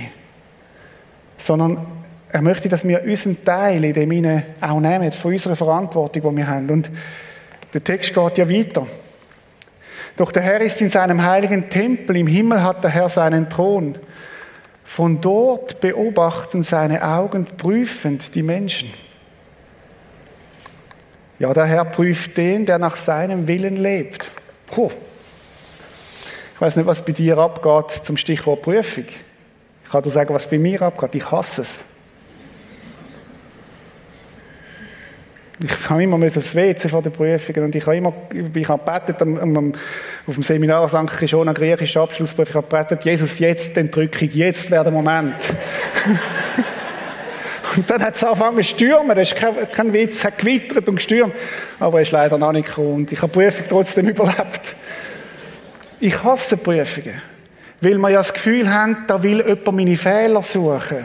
Sondern 1.37 1.85
er 2.31 2.43
möchte, 2.43 2.69
dass 2.69 2.87
wir 2.87 3.03
unseren 3.03 3.45
Teil 3.45 3.85
in 3.85 3.93
dem 3.93 4.11
Sinne 4.11 4.45
auch 4.61 4.79
nehmen, 4.79 5.11
von 5.11 5.33
unserer 5.33 5.57
Verantwortung, 5.57 6.31
die 6.31 6.37
wir 6.37 6.47
haben. 6.47 6.71
Und 6.71 6.91
der 7.75 7.83
Text 7.83 8.15
geht 8.15 8.39
ja 8.39 8.49
weiter. 8.49 8.87
Doch 10.17 10.31
der 10.31 10.43
Herr 10.43 10.61
ist 10.61 10.81
in 10.81 10.91
seinem 10.91 11.25
heiligen 11.25 11.69
Tempel, 11.69 12.17
im 12.17 12.29
Himmel 12.29 12.63
hat 12.63 12.85
der 12.85 12.91
Herr 12.91 13.09
seinen 13.09 13.51
Thron. 13.51 13.99
Von 14.85 15.21
dort 15.21 15.81
beobachten 15.81 16.63
seine 16.63 17.03
Augen 17.03 17.47
prüfend 17.57 18.37
die 18.37 18.45
Menschen. 18.45 18.93
Ja, 21.41 21.53
der 21.53 21.67
Herr 21.67 21.85
prüft 21.85 22.37
den, 22.37 22.65
der 22.65 22.79
nach 22.79 22.97
seinem 22.97 23.49
Willen 23.49 23.77
lebt. 23.77 24.31
Puh. 24.69 24.93
Ich 26.57 26.63
weiß 26.63 26.77
nicht, 26.77 26.87
was 26.87 27.05
bei 27.05 27.13
dir 27.13 27.37
abgeht 27.37 27.91
zum 28.03 28.17
Stichwort 28.17 28.63
Prüfung. 28.63 29.05
Ich 29.85 29.91
kann 29.91 30.03
dir 30.03 30.09
sagen, 30.09 30.33
was 30.33 30.49
bei 30.49 30.57
mir 30.57 30.81
abgeht. 30.81 31.17
Ich 31.17 31.31
hasse 31.31 31.61
es. 31.61 31.75
Ich 35.63 35.91
habe 35.91 36.03
immer 36.03 36.17
aufs 36.17 36.55
WC 36.55 36.89
vor 36.89 37.03
den 37.03 37.13
Prüfungen 37.13 37.65
und 37.65 37.75
ich 37.75 37.85
habe 37.85 37.99
immer, 37.99 38.15
ich 38.55 38.69
habe 38.69 38.83
gebetet, 38.83 39.21
auf 39.21 40.35
dem 40.35 40.43
Seminar 40.43 40.89
St. 40.89 41.19
Kishona, 41.19 41.53
griechischer 41.53 42.01
Abschlussprüfung, 42.01 42.49
ich 42.49 42.55
habe 42.55 42.85
gebetet, 42.85 43.05
Jesus, 43.05 43.39
jetzt 43.39 43.77
den 43.77 43.91
Drückung, 43.91 44.31
jetzt 44.33 44.71
wäre 44.71 44.85
der 44.85 44.93
Moment. 44.93 45.35
und 47.77 47.91
dann 47.91 48.03
hat 48.03 48.17
es 48.17 48.25
angefangen 48.25 48.57
zu 48.57 48.65
stürmen, 48.65 49.15
das 49.15 49.33
ist 49.33 49.37
kein, 49.37 49.55
kein 49.73 49.93
Witz, 49.93 50.17
es 50.17 50.25
hat 50.25 50.39
gewittert 50.39 50.89
und 50.89 50.97
gestürmt, 50.97 51.35
aber 51.81 52.01
es 52.01 52.09
ist 52.09 52.13
leider 52.13 52.39
noch 52.39 52.53
nicht 52.53 52.69
gekommen 52.69 52.95
und 52.95 53.13
ich 53.13 53.21
habe 53.21 53.33
die 53.33 53.39
Prüfung 53.39 53.67
trotzdem 53.69 54.09
überlebt. 54.09 54.77
Ich 56.01 56.23
hasse 56.23 56.57
Prüfungen, 56.57 57.21
weil 57.81 57.99
wir 57.99 58.11
ja 58.11 58.19
das 58.19 58.33
Gefühl 58.33 58.73
haben, 58.73 59.05
da 59.07 59.23
will 59.23 59.39
jemand 59.39 59.73
meine 59.73 59.97
Fehler 59.97 60.43
suchen. 60.43 61.05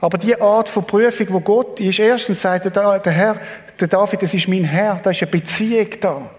Aber 0.00 0.16
die 0.16 0.40
Art 0.40 0.68
von 0.68 0.84
Prüfung, 0.84 1.26
wo 1.30 1.40
Gott 1.40 1.80
ist, 1.80 1.98
erstens 1.98 2.40
sagt 2.40 2.64
der, 2.74 3.02
Herr, 3.04 3.36
der 3.78 3.88
David, 3.88 4.22
das 4.22 4.32
ist 4.32 4.48
mein 4.48 4.64
Herr, 4.64 5.00
da 5.02 5.10
ist 5.10 5.22
eine 5.22 5.30
Beziehung 5.30 5.88
da. 6.00 6.30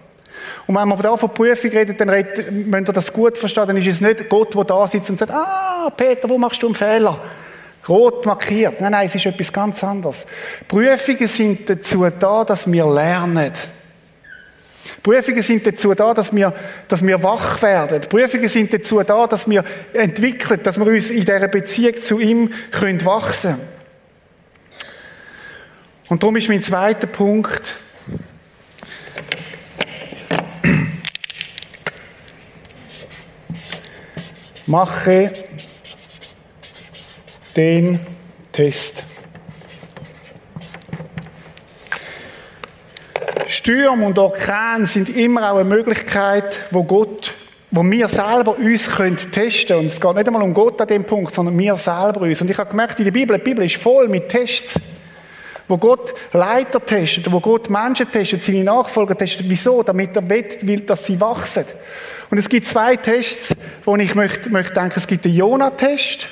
Und 0.66 0.74
wenn 0.74 0.88
man 0.88 1.00
da 1.00 1.16
von 1.16 1.30
Prüfung 1.30 1.70
redet, 1.70 2.00
dann 2.00 2.08
redet, 2.08 2.46
wenn 2.48 2.86
ihr 2.86 2.92
das 2.92 3.12
gut 3.12 3.36
versteht, 3.36 3.68
dann 3.68 3.76
ist 3.76 3.86
es 3.86 4.00
nicht 4.00 4.28
Gott, 4.28 4.54
der 4.54 4.64
da 4.64 4.86
sitzt 4.86 5.10
und 5.10 5.18
sagt, 5.18 5.32
ah, 5.32 5.90
Peter, 5.96 6.28
wo 6.28 6.38
machst 6.38 6.62
du 6.62 6.66
einen 6.66 6.74
Fehler? 6.74 7.18
Rot 7.88 8.24
markiert. 8.26 8.80
Nein, 8.80 8.92
nein, 8.92 9.06
es 9.06 9.14
ist 9.14 9.26
etwas 9.26 9.52
ganz 9.52 9.82
anderes. 9.82 10.26
Prüfungen 10.68 11.28
sind 11.28 11.68
dazu 11.68 12.06
da, 12.18 12.44
dass 12.44 12.70
wir 12.70 12.86
lernen. 12.86 13.52
Prüfungen 15.02 15.42
sind 15.42 15.66
dazu 15.66 15.94
da, 15.94 16.14
dass 16.14 16.34
wir, 16.34 16.54
dass 16.88 17.04
wir 17.06 17.22
wach 17.22 17.60
werden. 17.62 18.02
Prüfungen 18.02 18.48
sind 18.48 18.72
dazu 18.72 19.02
da, 19.02 19.26
dass 19.26 19.48
wir 19.48 19.64
entwickeln, 19.92 20.60
dass 20.62 20.78
wir 20.78 20.86
uns 20.86 21.10
in 21.10 21.20
dieser 21.20 21.48
Beziehung 21.48 22.00
zu 22.02 22.18
ihm 22.18 22.52
können 22.70 23.04
wachsen 23.04 23.56
Und 26.08 26.22
darum 26.22 26.36
ist 26.36 26.48
mein 26.48 26.62
zweiter 26.62 27.06
Punkt, 27.06 27.76
mache 34.66 35.32
den 37.56 38.00
Test. 38.52 39.09
Stürme 43.70 44.04
und 44.04 44.18
Orkane 44.18 44.84
sind 44.84 45.16
immer 45.16 45.52
auch 45.52 45.58
eine 45.58 45.64
Möglichkeit, 45.68 46.64
wo 46.72 46.82
Gott, 46.82 47.32
wo 47.70 47.84
wir 47.84 48.08
selber 48.08 48.58
uns 48.58 48.90
können 48.90 49.16
testen 49.16 49.76
Und 49.76 49.86
es 49.86 50.00
geht 50.00 50.12
nicht 50.12 50.26
einmal 50.26 50.42
um 50.42 50.52
Gott 50.52 50.80
an 50.80 50.88
dem 50.88 51.04
Punkt, 51.04 51.32
sondern 51.32 51.56
wir 51.56 51.76
selber 51.76 52.22
uns. 52.22 52.40
Und 52.40 52.50
ich 52.50 52.58
habe 52.58 52.68
gemerkt, 52.68 52.98
in 52.98 53.04
der 53.04 53.12
Bibel, 53.12 53.38
die 53.38 53.44
Bibel 53.44 53.64
ist 53.64 53.76
voll 53.76 54.08
mit 54.08 54.28
Tests, 54.28 54.74
wo 55.68 55.78
Gott 55.78 56.12
Leiter 56.32 56.84
testet, 56.84 57.30
wo 57.30 57.38
Gott 57.38 57.70
Menschen 57.70 58.10
testet, 58.10 58.42
seine 58.42 58.64
Nachfolger 58.64 59.16
testet. 59.16 59.48
Wieso? 59.48 59.84
Damit 59.84 60.16
er 60.16 60.28
will, 60.28 60.80
dass 60.80 61.06
sie 61.06 61.20
wachsen. 61.20 61.64
Und 62.28 62.38
es 62.38 62.48
gibt 62.48 62.66
zwei 62.66 62.96
Tests, 62.96 63.54
wo 63.84 63.94
ich 63.94 64.16
möchte, 64.16 64.50
möchte 64.50 64.74
denken, 64.74 64.94
es 64.96 65.06
gibt 65.06 65.24
den 65.24 65.34
Jonah-Test 65.34 66.26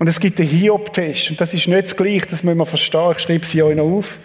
und 0.00 0.08
es 0.08 0.18
gibt 0.18 0.40
den 0.40 0.48
Hiob-Test. 0.48 1.30
Und 1.30 1.40
das 1.40 1.54
ist 1.54 1.68
nicht 1.68 1.84
das 1.84 1.96
Gleiche, 1.96 2.26
das 2.26 2.42
müssen 2.42 2.58
wir 2.58 2.66
verstehen. 2.66 3.12
Ich 3.16 3.22
schreibe 3.22 3.46
sie 3.46 3.62
euch 3.62 3.76
noch 3.76 3.84
auf. 3.84 4.18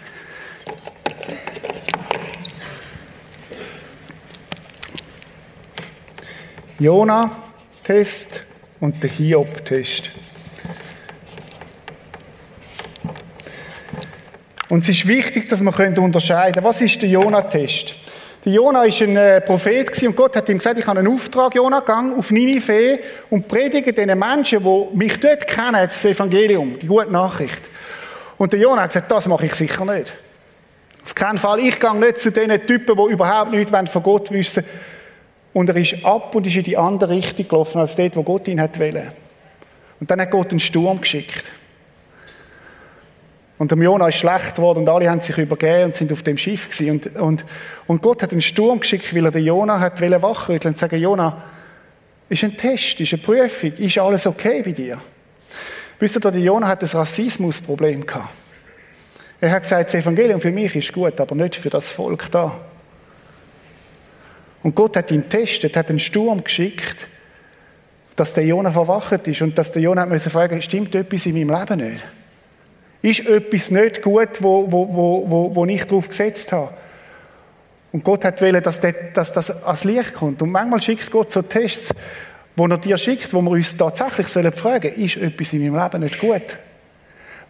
Jona-Test 6.78 8.44
und 8.80 9.02
der 9.02 9.10
Hiob-Test. 9.10 10.10
Und 14.68 14.82
es 14.82 14.88
ist 14.88 15.06
wichtig, 15.06 15.48
dass 15.48 15.60
wir 15.60 15.98
unterscheiden 15.98 16.54
können. 16.54 16.66
Was 16.66 16.80
ist 16.80 17.00
der 17.00 17.08
Jona-Test? 17.08 17.94
Der 18.44 18.52
Jona 18.52 18.80
war 18.80 18.86
ein 18.86 19.16
äh, 19.16 19.40
Prophet 19.40 20.02
und 20.02 20.16
Gott 20.16 20.34
hat 20.34 20.48
ihm 20.48 20.58
gesagt, 20.58 20.76
ich 20.76 20.86
habe 20.86 20.98
einen 20.98 21.14
Auftrag, 21.14 21.54
Jona, 21.54 21.78
gang 21.78 22.18
auf 22.18 22.32
Ninive 22.32 22.98
und 23.30 23.46
predige 23.46 23.92
den 23.92 24.18
Menschen, 24.18 24.64
die 24.64 24.96
mich 24.96 25.20
dort 25.20 25.46
kennen, 25.46 25.74
das 25.74 26.04
Evangelium, 26.04 26.76
die 26.80 26.88
gute 26.88 27.12
Nachricht. 27.12 27.60
Und 28.38 28.52
der 28.52 28.58
Jona 28.58 28.82
hat 28.82 28.90
gesagt, 28.90 29.12
das 29.12 29.28
mache 29.28 29.46
ich 29.46 29.54
sicher 29.54 29.84
nicht. 29.84 30.12
Auf 31.04 31.14
keinen 31.14 31.38
Fall. 31.38 31.60
Ich 31.60 31.80
gehe 31.80 31.96
nicht 31.96 32.18
zu 32.18 32.30
den 32.30 32.66
Typen, 32.66 32.96
die 32.96 33.12
überhaupt 33.12 33.50
nichts 33.50 33.92
von 33.92 34.02
Gott 34.02 34.30
wissen 34.30 34.64
wollen. 34.64 34.92
Und 35.52 35.68
er 35.68 35.76
ist 35.76 36.04
ab 36.04 36.34
und 36.34 36.46
ist 36.46 36.56
in 36.56 36.62
die 36.62 36.76
andere 36.76 37.10
Richtung 37.10 37.46
gelaufen, 37.46 37.78
als 37.78 37.94
dort, 37.94 38.16
wo 38.16 38.22
Gott 38.22 38.48
ihn 38.48 38.60
hat 38.60 38.78
wollen. 38.78 39.12
Und 40.00 40.10
dann 40.10 40.20
hat 40.20 40.30
Gott 40.30 40.50
einen 40.50 40.60
Sturm 40.60 41.00
geschickt. 41.00 41.52
Und 43.58 43.70
der 43.70 43.78
Jona 43.78 44.08
ist 44.08 44.16
schlecht 44.16 44.56
geworden 44.56 44.80
und 44.80 44.88
alle 44.88 45.08
haben 45.08 45.20
sich 45.20 45.38
übergeben 45.38 45.84
und 45.84 45.96
sind 45.96 46.12
auf 46.12 46.22
dem 46.22 46.36
Schiff 46.36 46.68
gewesen. 46.68 46.90
Und, 46.90 47.16
und, 47.16 47.44
und 47.86 48.02
Gott 48.02 48.22
hat 48.22 48.32
einen 48.32 48.40
Sturm 48.40 48.80
geschickt, 48.80 49.14
weil 49.14 49.26
er 49.26 49.30
den 49.30 49.44
Jona 49.44 49.78
hat 49.78 50.00
wachrütteln 50.00 50.74
und 50.74 50.78
sagen, 50.78 50.98
Jona, 50.98 51.44
ist 52.28 52.42
ein 52.42 52.56
Test, 52.56 52.98
ist 52.98 53.12
eine 53.12 53.22
Prüfung, 53.22 53.72
ist 53.74 53.98
alles 53.98 54.26
okay 54.26 54.62
bei 54.64 54.72
dir? 54.72 54.98
Wisst 56.00 56.16
ihr, 56.16 56.20
der 56.20 56.40
Jona 56.40 56.66
hat 56.66 56.82
ein 56.82 56.88
Rassismusproblem 56.88 58.04
gehabt. 58.04 58.30
Er 59.42 59.50
hat 59.50 59.64
gesagt, 59.64 59.88
das 59.88 59.94
Evangelium 60.00 60.40
für 60.40 60.52
mich 60.52 60.76
ist 60.76 60.92
gut, 60.92 61.20
aber 61.20 61.34
nicht 61.34 61.56
für 61.56 61.68
das 61.68 61.90
Volk 61.90 62.30
da. 62.30 62.60
Und 64.62 64.72
Gott 64.76 64.96
hat 64.96 65.10
ihn 65.10 65.28
testet, 65.28 65.76
hat 65.76 65.88
einen 65.88 65.98
Sturm 65.98 66.44
geschickt, 66.44 67.08
dass 68.14 68.34
der 68.34 68.44
Jonah 68.46 68.70
verwacht 68.70 69.26
ist 69.26 69.42
und 69.42 69.58
dass 69.58 69.72
der 69.72 69.82
Jonah 69.82 70.06
musste 70.06 70.30
fragen, 70.30 70.62
stimmt 70.62 70.94
etwas 70.94 71.26
in 71.26 71.34
meinem 71.34 71.58
Leben 71.58 71.90
nicht? 71.90 72.04
Ist 73.02 73.28
etwas 73.28 73.72
nicht 73.72 74.00
gut, 74.00 74.40
wo, 74.40 74.70
wo, 74.70 74.88
wo, 74.94 75.24
wo, 75.28 75.56
wo 75.56 75.66
ich 75.66 75.84
darauf 75.86 76.08
gesetzt 76.08 76.52
habe? 76.52 76.72
Und 77.90 78.04
Gott 78.04 78.24
hat 78.24 78.40
wollen, 78.40 78.62
dass, 78.62 78.78
das, 78.78 78.94
dass 79.12 79.32
das 79.32 79.64
ans 79.64 79.82
Licht 79.82 80.14
kommt. 80.14 80.40
Und 80.40 80.52
manchmal 80.52 80.80
schickt 80.80 81.10
Gott 81.10 81.32
so 81.32 81.42
Tests, 81.42 81.92
wo 82.54 82.68
er 82.68 82.78
dir 82.78 82.96
schickt, 82.96 83.34
wo 83.34 83.42
wir 83.42 83.50
uns 83.50 83.76
tatsächlich 83.76 84.28
fragen 84.28 84.92
sollen 84.92 85.04
ist 85.04 85.16
etwas 85.16 85.52
in 85.52 85.72
meinem 85.72 85.82
Leben 85.82 86.04
nicht 86.04 86.20
gut? 86.20 86.58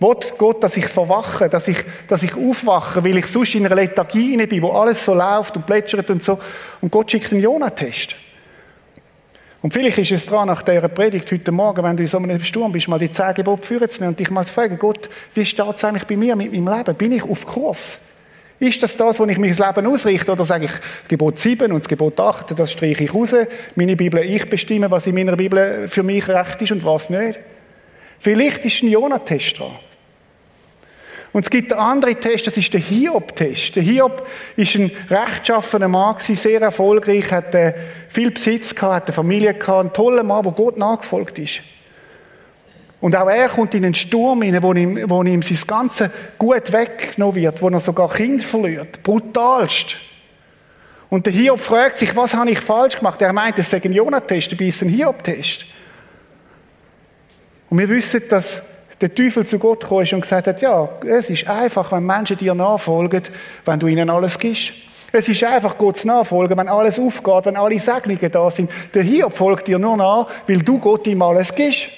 Will 0.03 0.17
Gott, 0.37 0.62
dass 0.62 0.77
ich 0.77 0.87
verwache, 0.87 1.49
dass 1.49 1.69
ich, 1.69 1.79
dass 2.09 2.23
ich 2.23 2.35
aufwache, 2.35 3.05
weil 3.05 3.19
ich 3.19 3.27
sonst 3.27 3.55
in 3.55 3.65
einer 3.65 3.77
Lethargie 3.77 4.37
bin, 4.47 4.62
wo 4.62 4.71
alles 4.71 5.05
so 5.05 5.15
läuft 5.15 5.57
und 5.57 5.65
plätschert 5.65 6.11
und 6.11 6.23
so. 6.23 6.38
Und 6.81 6.91
Gott 6.91 7.11
schickt 7.11 7.33
einen 7.33 7.41
Jonatest. 7.41 8.17
Und 9.62 9.73
vielleicht 9.73 9.99
ist 9.99 10.11
es 10.11 10.27
dran, 10.27 10.49
nach 10.49 10.62
dieser 10.62 10.88
Predigt 10.88 11.31
heute 11.31 11.53
Morgen, 11.53 11.85
wenn 11.85 11.97
du 11.97 12.03
in 12.03 12.09
so 12.09 12.19
einem 12.19 12.45
Sturm 12.45 12.73
bist, 12.73 12.88
mal 12.88 12.99
die 12.99 13.12
zehn 13.12 13.33
Gebote 13.33 13.65
führen 13.65 13.88
zu 13.88 14.01
nehmen 14.01 14.15
und 14.15 14.19
dich 14.19 14.29
mal 14.29 14.45
zu 14.45 14.53
fragen, 14.53 14.77
Gott, 14.77 15.09
wie 15.35 15.47
steht 15.47 15.77
es 15.77 15.85
eigentlich 15.85 16.05
bei 16.05 16.17
mir 16.17 16.35
mit 16.35 16.53
meinem 16.53 16.77
Leben? 16.77 16.97
Bin 16.97 17.12
ich 17.12 17.23
auf 17.23 17.47
Kurs? 17.47 18.01
Ist 18.59 18.83
das 18.83 18.97
das, 18.97 19.21
wo 19.21 19.25
ich 19.27 19.38
mein 19.38 19.55
Leben 19.55 19.87
ausrichte? 19.87 20.33
Oder 20.33 20.45
sage 20.45 20.65
ich, 20.65 21.09
Gebot 21.09 21.38
7 21.38 21.71
und 21.71 21.81
das 21.81 21.88
Gebot 21.88 22.19
8, 22.19 22.59
das 22.59 22.73
streiche 22.73 23.05
ich 23.05 23.15
raus. 23.15 23.35
Meine 23.77 23.95
Bibel, 23.95 24.21
ich 24.25 24.51
bestimme, 24.51 24.91
was 24.91 25.07
in 25.07 25.15
meiner 25.15 25.37
Bibel 25.37 25.87
für 25.87 26.03
mich 26.03 26.29
recht 26.29 26.61
ist 26.61 26.73
und 26.73 26.85
was 26.85 27.09
nicht. 27.09 27.38
Vielleicht 28.19 28.65
ist 28.65 28.83
ein 28.83 28.88
Jonatest 28.88 29.61
dran. 29.61 29.79
Und 31.33 31.45
es 31.45 31.51
gibt 31.51 31.73
einen 31.73 31.81
anderen 31.81 32.21
Test, 32.21 32.47
das 32.47 32.59
ist 32.59 32.73
der 32.75 32.81
Hiob-Test. 32.81 33.77
Der 33.77 33.83
Hiob 33.83 34.27
ist 34.57 34.75
ein 34.75 34.90
rechtschaffener 35.09 35.88
Mann, 35.88 36.16
sehr 36.18 36.61
erfolgreich, 36.61 37.31
hat 37.31 37.55
äh, 37.55 37.73
viel 38.09 38.31
Besitz 38.31 38.75
gehabt, 38.75 38.95
hat 38.95 39.05
eine 39.07 39.14
Familie 39.14 39.55
gehabt, 39.55 39.87
ein 39.87 39.92
toller 39.95 40.23
Mann, 40.23 40.42
der 40.42 40.53
Gott 40.53 40.77
nachgefolgt 40.77 41.38
ist. 41.38 41.61
Und 43.01 43.16
auch 43.16 43.29
er 43.29 43.49
kommt 43.49 43.75
in 43.75 43.85
einen 43.85 43.95
Sturm 43.95 44.42
hinein, 44.42 44.62
wo 44.62 44.73
ihm, 44.75 45.11
wo 45.11 45.23
ihm 45.23 45.42
sein 45.42 45.59
ganzes 45.66 46.11
Gut 46.38 46.73
weggenommen 46.73 47.35
wird, 47.35 47.62
wo 47.62 47.68
er 47.68 47.81
sogar 47.81 48.11
Kind 48.11 48.42
verliert. 48.42 49.03
Brutalst. 49.03 49.97
Und 51.09 51.27
der 51.27 51.33
Hiob 51.33 51.61
fragt 51.61 51.99
sich, 51.99 52.14
was 52.14 52.35
habe 52.35 52.51
ich 52.51 52.61
falsch 52.61 52.99
gemacht? 52.99 53.21
Er 53.23 53.33
meint, 53.33 53.59
es 53.59 53.71
sei 53.71 53.81
ein 53.83 53.92
Jonah-Test, 53.92 54.53
dabei 54.53 54.66
ist 54.66 54.83
ein 54.83 54.88
Hiob-Test. 54.88 55.64
Und 57.71 57.79
wir 57.79 57.88
wissen, 57.88 58.23
dass 58.29 58.72
der 59.03 59.15
Teufel 59.15 59.47
zu 59.47 59.59
Gott 59.59 59.81
gekommen 59.81 60.05
ist 60.05 60.12
und 60.12 60.21
gesagt 60.23 60.47
hat, 60.47 60.62
ja, 60.62 60.88
es 61.07 61.29
ist 61.29 61.49
einfach, 61.49 61.91
wenn 61.93 62.07
Menschen 62.07 62.37
dir 62.37 62.55
nachfolgen, 62.55 63.23
wenn 63.65 63.81
du 63.81 63.88
ihnen 63.88 64.09
alles 64.09 64.38
gibst. 64.38 64.73
Es 65.11 65.29
ist 65.29 65.45
einfach 65.45 65.77
Gott 65.77 65.99
zu 65.99 66.07
nachfolgen, 66.07 66.57
wenn 66.57 66.69
alles 66.69 66.99
aufgeht, 66.99 67.45
wenn 67.45 67.57
alle 67.57 67.79
Segnungen 67.79 68.31
da 68.31 68.51
sind. 68.51 68.71
Der 68.95 69.03
Hiob 69.03 69.35
folgt 69.35 69.69
dir 69.69 69.79
nur 69.79 69.97
nach, 69.97 70.27
weil 70.47 70.61
du 70.62 70.79
Gott 70.79 71.07
ihm 71.07 71.21
alles 71.21 71.55
gibst. 71.55 71.88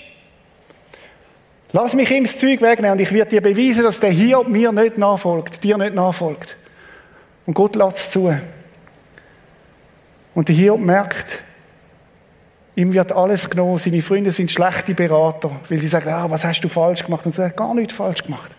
Lass 1.71 1.95
mich 1.95 2.11
ihm 2.11 2.25
das 2.25 2.37
Zeug 2.37 2.61
wegnehmen 2.61 2.93
und 2.93 3.01
ich 3.01 3.12
werde 3.12 3.31
dir 3.31 3.40
beweisen, 3.40 3.85
dass 3.85 4.01
der 4.01 4.11
Hiob 4.11 4.49
mir 4.49 4.73
nicht 4.73 4.99
nachfolgt, 4.99 5.62
dir 5.62 5.79
nicht 5.79 5.95
nachfolgt. 5.95 6.57
Und 7.47 7.55
Gott 7.55 7.77
lässt 7.77 7.97
es 7.97 8.11
zu. 8.11 8.35
Und 10.35 10.49
der 10.49 10.57
Hiob 10.57 10.81
merkt, 10.81 11.43
Ihm 12.77 12.93
wird 12.93 13.13
alles 13.13 13.49
genommen. 13.49 13.79
Seine 13.79 14.03
Freunde 14.03 14.33
sind 14.33 14.51
schlechte 14.51 14.95
Berater, 14.95 15.51
weil 15.69 15.79
sie 15.79 15.89
sagen, 15.89 16.09
ah, 16.09 16.29
was 16.29 16.45
hast 16.45 16.61
du 16.63 16.69
falsch 16.69 17.05
gemacht? 17.05 17.25
Und 17.25 17.39
er 17.39 17.47
hat 17.47 17.57
gar 17.57 17.75
nichts 17.75 17.95
falsch 17.95 18.25
gemacht. 18.25 18.51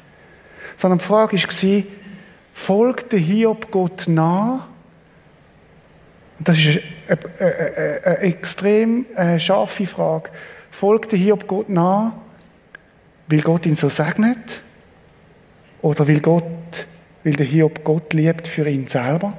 Sondern 0.78 0.99
die 0.99 1.06
Frage 1.06 1.38
war, 1.38 1.84
folgt 2.54 3.12
der 3.12 3.19
Hiob 3.19 3.71
Gott 3.71 4.06
nach? 4.08 4.67
Und 6.39 6.47
das 6.47 6.58
ist 6.58 6.82
eine, 7.08 7.19
eine, 7.39 8.06
eine, 8.06 8.17
extrem 8.19 9.06
äh, 9.15 9.39
scharfe 9.39 9.86
Frage. 9.86 10.30
Folgt 10.71 11.12
der 11.12 11.19
Hiob 11.19 11.47
Gott 11.47 11.69
nach, 11.69 12.13
weil 13.28 13.41
Gott 13.41 13.65
ihn 13.65 13.75
so 13.75 13.89
segnet? 13.89 14.62
Oder 15.82 16.08
will 16.08 16.21
Gott, 16.21 16.88
weil 17.23 17.34
der 17.34 17.45
Hiob 17.45 17.84
Gott 17.84 18.13
liebt 18.13 18.47
für 18.47 18.67
ihn 18.67 18.88
selber? 18.88 19.38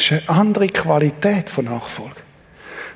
Das 0.00 0.10
ist 0.12 0.30
eine 0.30 0.38
andere 0.40 0.66
Qualität 0.68 1.50
von 1.50 1.66
Nachfolge. 1.66 2.16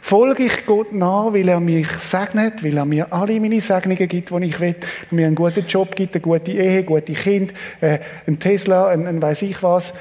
Folge 0.00 0.44
ich 0.44 0.64
Gott 0.64 0.94
nach, 0.94 1.34
weil 1.34 1.50
er 1.50 1.60
mich 1.60 1.86
segnet, 2.00 2.64
weil 2.64 2.78
er 2.78 2.86
mir 2.86 3.12
alle 3.12 3.38
meine 3.40 3.60
Segnungen 3.60 4.08
gibt, 4.08 4.30
die 4.30 4.44
ich 4.46 4.58
will, 4.58 4.74
mir 5.10 5.26
einen 5.26 5.34
guten 5.34 5.66
Job 5.66 5.94
gibt, 5.94 6.14
eine 6.14 6.22
gute 6.22 6.52
Ehe, 6.52 6.82
gute 6.82 7.12
Kind, 7.12 7.52
äh, 7.82 7.98
ein 8.26 8.40
Tesla, 8.40 8.88
ein, 8.88 9.06
ein 9.06 9.20
weiß 9.20 9.42
ich 9.42 9.62
was, 9.62 9.92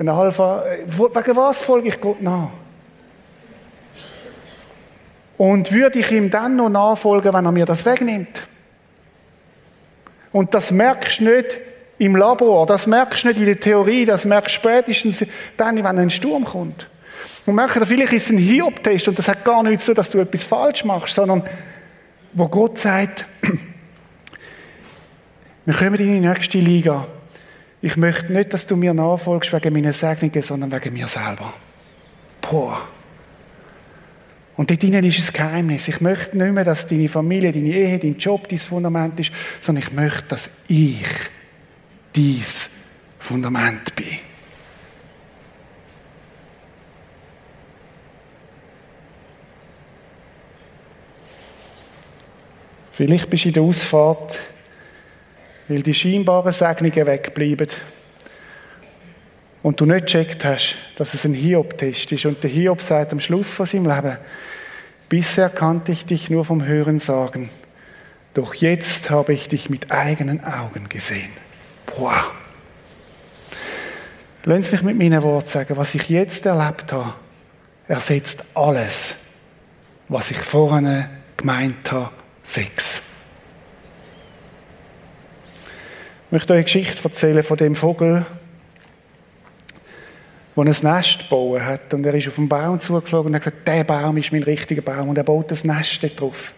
ein 0.00 0.08
Alpha. 0.08 0.64
Wegen 0.84 1.36
was 1.36 1.62
folge 1.62 1.90
ich 1.90 2.00
Gott 2.00 2.20
nach? 2.22 2.50
Und 5.36 5.70
würde 5.70 6.00
ich 6.00 6.10
ihm 6.10 6.28
dann 6.28 6.56
noch 6.56 6.70
nachfolgen, 6.70 7.32
wenn 7.34 7.44
er 7.44 7.52
mir 7.52 7.66
das 7.66 7.86
wegnimmt? 7.86 8.42
Und 10.32 10.54
das 10.54 10.72
merkst 10.72 11.20
du 11.20 11.24
nicht, 11.24 11.60
im 11.98 12.16
Labor. 12.16 12.66
Das 12.66 12.86
merkst 12.86 13.24
du 13.24 13.28
nicht 13.28 13.40
in 13.40 13.46
der 13.46 13.60
Theorie, 13.60 14.04
das 14.04 14.24
merkst 14.24 14.56
du 14.56 14.60
spätestens 14.60 15.24
dann, 15.56 15.76
wenn 15.76 15.98
ein 15.98 16.10
Sturm 16.10 16.44
kommt. 16.44 16.88
Und 17.46 17.54
merkst, 17.54 17.78
vielleicht 17.84 18.12
ist 18.12 18.24
es 18.24 18.30
ein 18.30 18.38
Hiob-Test 18.38 19.08
und 19.08 19.18
das 19.18 19.28
hat 19.28 19.44
gar 19.44 19.62
nichts 19.62 19.84
zu 19.84 19.92
tun, 19.92 19.96
dass 19.96 20.10
du 20.10 20.18
etwas 20.18 20.44
falsch 20.44 20.84
machst, 20.84 21.14
sondern 21.14 21.42
wo 22.32 22.48
Gott 22.48 22.78
sagt, 22.78 23.24
wir 25.64 25.74
kommen 25.74 25.94
in 25.94 26.14
die 26.14 26.20
nächste 26.20 26.58
Liga. 26.58 27.06
Ich 27.80 27.96
möchte 27.96 28.32
nicht, 28.32 28.52
dass 28.52 28.66
du 28.66 28.76
mir 28.76 28.92
nachfolgst 28.92 29.52
wegen 29.52 29.72
meiner 29.72 29.92
Segnungen, 29.92 30.42
sondern 30.42 30.72
wegen 30.72 30.92
mir 30.92 31.08
selber. 31.08 31.52
Boah. 32.40 32.80
Und 34.56 34.70
dort 34.70 34.82
drinnen 34.82 35.04
ist 35.04 35.20
ein 35.20 35.32
Geheimnis. 35.32 35.86
Ich 35.86 36.00
möchte 36.00 36.36
nicht 36.36 36.52
mehr, 36.52 36.64
dass 36.64 36.88
deine 36.88 37.08
Familie, 37.08 37.52
deine 37.52 37.68
Ehe, 37.68 37.98
dein 37.98 38.18
Job 38.18 38.48
dein 38.48 38.58
Fundament 38.58 39.20
ist, 39.20 39.30
sondern 39.60 39.84
ich 39.84 39.92
möchte, 39.92 40.24
dass 40.28 40.50
ich 40.66 41.04
dies 42.18 42.70
Fundament 43.20 43.94
bin. 43.94 44.18
Vielleicht 52.90 53.30
bist 53.30 53.44
du 53.44 53.48
in 53.48 53.54
der 53.54 53.62
Ausfahrt, 53.62 54.40
weil 55.68 55.82
die 55.82 55.94
scheinbaren 55.94 56.50
Segnungen 56.50 57.06
wegbleiben 57.06 57.68
und 59.62 59.80
du 59.80 59.86
nicht 59.86 60.06
gecheckt 60.06 60.44
hast, 60.44 60.74
dass 60.96 61.14
es 61.14 61.24
ein 61.24 61.34
Hiob-Test 61.34 62.10
ist. 62.10 62.26
Und 62.26 62.42
der 62.42 62.50
Hiob 62.50 62.82
sagt 62.82 63.12
am 63.12 63.20
Schluss 63.20 63.52
von 63.52 63.66
seinem 63.66 63.86
Leben, 63.86 64.18
bisher 65.08 65.50
kannte 65.50 65.92
ich 65.92 66.04
dich 66.06 66.30
nur 66.30 66.44
vom 66.44 66.64
Hören 66.64 66.98
sagen, 66.98 67.48
doch 68.34 68.54
jetzt 68.54 69.08
habe 69.10 69.32
ich 69.32 69.48
dich 69.48 69.70
mit 69.70 69.92
eigenen 69.92 70.42
Augen 70.42 70.88
gesehen. 70.88 71.47
Wow. 71.98 72.30
Lassen 74.44 74.62
Sie 74.62 74.70
mich 74.70 74.82
mit 74.82 74.98
meinen 74.98 75.20
Worten 75.24 75.48
sagen, 75.48 75.76
was 75.76 75.96
ich 75.96 76.08
jetzt 76.08 76.46
erlebt 76.46 76.92
habe, 76.92 77.12
ersetzt 77.88 78.44
alles, 78.54 79.16
was 80.08 80.30
ich 80.30 80.38
vorhin 80.38 81.06
gemeint 81.36 81.90
habe, 81.90 82.10
Sex. 82.44 83.00
Ich 86.26 86.32
möchte 86.32 86.52
euch 86.52 86.58
eine 86.58 86.64
Geschichte 86.64 87.02
erzählen 87.02 87.42
von 87.42 87.56
dem 87.56 87.74
Vogel, 87.74 88.24
der 90.56 90.64
ein 90.64 90.76
Nest 90.82 91.18
gebaut 91.18 91.60
hat. 91.62 91.94
Und 91.94 92.06
er 92.06 92.14
ist 92.14 92.28
auf 92.28 92.38
einen 92.38 92.48
Baum 92.48 92.78
zugeflogen 92.80 93.30
und 93.30 93.34
hat 93.34 93.42
gesagt, 93.42 93.66
der 93.66 93.82
Baum 93.82 94.16
ist 94.18 94.30
mein 94.30 94.44
richtiger 94.44 94.82
Baum. 94.82 95.08
Und 95.08 95.18
er 95.18 95.24
baut 95.24 95.50
das 95.50 95.64
Nest 95.64 96.02
dort 96.02 96.20
drauf. 96.20 96.52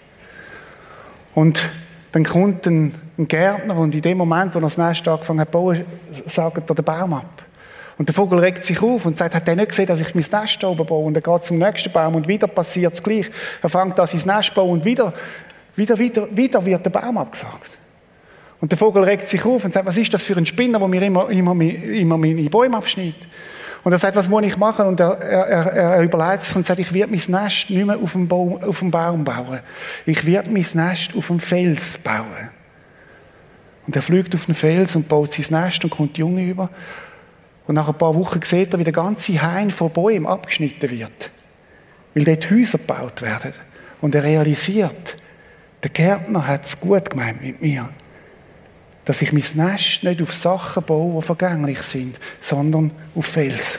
Und 1.34 1.70
dann 2.12 2.24
kommt 2.24 2.66
ein, 2.66 2.94
ein, 3.18 3.28
Gärtner 3.28 3.76
und 3.76 3.94
in 3.94 4.02
dem 4.02 4.18
Moment, 4.18 4.54
wo 4.54 4.58
er 4.58 4.62
das 4.62 4.78
Nest 4.78 5.06
angefangen 5.06 5.40
hat 5.40 5.48
zu 5.48 5.52
bauen, 5.52 5.84
sagt 6.26 6.68
er 6.70 6.74
den 6.74 6.84
Baum 6.84 7.14
ab. 7.14 7.44
Und 7.98 8.08
der 8.08 8.14
Vogel 8.14 8.38
regt 8.38 8.64
sich 8.64 8.82
auf 8.82 9.04
und 9.04 9.18
sagt, 9.18 9.34
hat 9.34 9.46
er 9.46 9.56
nicht 9.56 9.68
gesehen, 9.68 9.86
dass 9.86 10.00
ich 10.00 10.14
mein 10.14 10.24
Nest 10.40 10.64
oben 10.64 10.86
baue? 10.86 11.04
Und 11.04 11.16
er 11.16 11.22
geht 11.22 11.44
zum 11.44 11.58
nächsten 11.58 11.92
Baum 11.92 12.14
und 12.14 12.26
wieder 12.26 12.46
passiert 12.46 12.94
es 12.94 13.02
gleich. 13.02 13.26
Er 13.62 13.68
fängt 13.68 14.00
an, 14.00 14.06
sein 14.06 14.36
Nest 14.36 14.48
zu 14.48 14.54
bauen 14.54 14.70
und 14.70 14.84
wieder, 14.84 15.12
wieder, 15.76 15.98
wieder, 15.98 16.36
wieder 16.36 16.64
wird 16.64 16.84
der 16.84 16.90
Baum 16.90 17.18
abgesagt. 17.18 17.70
Und 18.60 18.72
der 18.72 18.78
Vogel 18.78 19.04
regt 19.04 19.28
sich 19.30 19.44
auf 19.44 19.64
und 19.64 19.72
sagt, 19.72 19.86
was 19.86 19.96
ist 19.96 20.12
das 20.12 20.22
für 20.22 20.36
ein 20.36 20.46
Spinner, 20.46 20.78
der 20.78 20.88
mir 20.88 21.02
immer, 21.02 21.30
immer, 21.30 21.60
immer 21.60 22.18
meine 22.18 22.50
Bäume 22.50 22.76
abschneidet? 22.76 23.28
Und 23.82 23.92
er 23.92 23.98
sagt, 23.98 24.16
was 24.16 24.28
muss 24.28 24.42
ich 24.42 24.56
machen? 24.56 24.86
Und 24.86 25.00
er, 25.00 25.18
er, 25.20 25.72
er 25.72 26.02
überlegt 26.02 26.44
sich 26.44 26.54
und 26.54 26.66
sagt, 26.66 26.80
ich 26.80 26.92
werde 26.92 27.12
mein 27.12 27.42
Nest 27.42 27.70
nicht 27.70 27.86
mehr 27.86 27.98
auf 27.98 28.12
dem, 28.12 28.28
Baum, 28.28 28.62
auf 28.62 28.80
dem 28.80 28.90
Baum 28.90 29.24
bauen. 29.24 29.60
Ich 30.04 30.26
werde 30.26 30.50
mein 30.50 30.66
Nest 30.74 31.12
auf 31.16 31.28
dem 31.28 31.40
Fels 31.40 31.98
bauen. 31.98 32.50
Und 33.86 33.96
er 33.96 34.02
fliegt 34.02 34.34
auf 34.34 34.46
den 34.46 34.54
Fels 34.54 34.96
und 34.96 35.08
baut 35.08 35.32
sein 35.32 35.62
Nest 35.64 35.82
und 35.84 35.90
kommt 35.90 36.16
die 36.16 36.20
Junge 36.20 36.44
über. 36.44 36.68
Und 37.66 37.74
nach 37.74 37.88
ein 37.88 37.94
paar 37.94 38.14
Wochen 38.14 38.42
sieht 38.42 38.72
er, 38.72 38.78
wie 38.78 38.84
der 38.84 38.92
ganze 38.92 39.40
Hain 39.40 39.70
von 39.70 39.90
Bäumen 39.90 40.26
abgeschnitten 40.26 40.90
wird. 40.90 41.30
Weil 42.14 42.24
dort 42.24 42.50
Häuser 42.50 42.78
gebaut 42.78 43.22
werden. 43.22 43.54
Und 44.00 44.14
er 44.14 44.24
realisiert, 44.24 45.16
der 45.82 45.90
Gärtner 45.90 46.46
hat 46.46 46.66
es 46.66 46.78
gut 46.78 47.10
gemeint 47.10 47.42
mit 47.42 47.62
mir 47.62 47.88
dass 49.04 49.22
ich 49.22 49.32
mein 49.32 49.44
Nest 49.54 50.04
nicht 50.04 50.22
auf 50.22 50.32
Sachen 50.32 50.84
baue, 50.84 51.20
die 51.20 51.26
vergänglich 51.26 51.80
sind, 51.80 52.18
sondern 52.40 52.90
auf 53.14 53.26
Fels. 53.26 53.78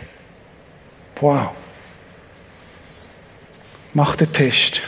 Wow. 1.19 1.51
Mach 3.93 4.15
den 4.15 4.31
Test. 4.31 4.81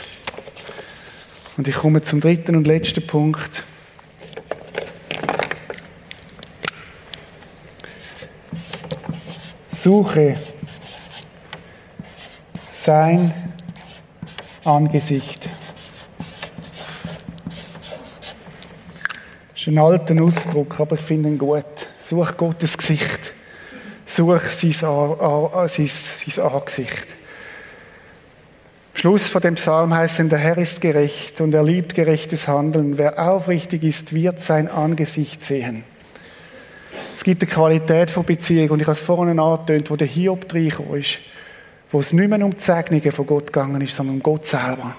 Und 1.56 1.68
ich 1.68 1.76
komme 1.76 2.02
zum 2.02 2.20
dritten 2.20 2.56
und 2.56 2.66
letzten 2.66 3.06
Punkt. 3.06 3.62
Suche 9.68 10.36
sein 12.68 13.32
Angesicht. 14.64 15.48
Ist 19.66 19.72
ein 19.72 19.78
alter 19.78 20.22
Ausdruck, 20.22 20.78
aber 20.78 20.96
ich 20.96 21.00
finde 21.00 21.30
ihn 21.30 21.38
gut. 21.38 21.64
Such 21.98 22.36
Gottes 22.36 22.76
Gesicht. 22.76 23.32
Such 24.04 24.42
sein, 24.42 24.72
sein, 24.72 25.86
sein 25.86 26.44
Angesicht. 26.44 27.06
Schluss 28.92 29.26
von 29.26 29.40
dem 29.40 29.54
Psalm 29.54 29.94
heißt 29.94 30.20
es, 30.20 30.28
der 30.28 30.38
Herr 30.38 30.58
ist 30.58 30.82
gerecht 30.82 31.40
und 31.40 31.54
er 31.54 31.62
liebt 31.62 31.94
gerechtes 31.94 32.46
Handeln. 32.46 32.98
Wer 32.98 33.18
aufrichtig 33.18 33.84
ist, 33.84 34.12
wird 34.12 34.42
sein 34.42 34.68
Angesicht 34.68 35.42
sehen. 35.42 35.84
Es 37.14 37.24
gibt 37.24 37.42
eine 37.42 37.50
Qualität 37.50 38.10
von 38.10 38.24
Beziehung 38.24 38.70
und 38.70 38.80
ich 38.80 38.86
habe 38.86 38.92
es 38.92 39.00
vorhin 39.00 39.38
angetönt, 39.38 39.90
wo 39.90 39.96
der 39.96 40.06
Hiob 40.06 40.52
reingekommen 40.52 41.00
ist, 41.00 41.20
wo 41.90 42.00
es 42.00 42.12
nicht 42.12 42.28
mehr 42.28 42.44
um 42.44 42.54
die 42.54 42.60
Segnungen 42.60 43.12
von 43.12 43.26
Gott 43.26 43.46
gegangen 43.46 43.80
ist, 43.80 43.94
sondern 43.94 44.16
um 44.16 44.22
Gott 44.22 44.44
selber. 44.44 44.94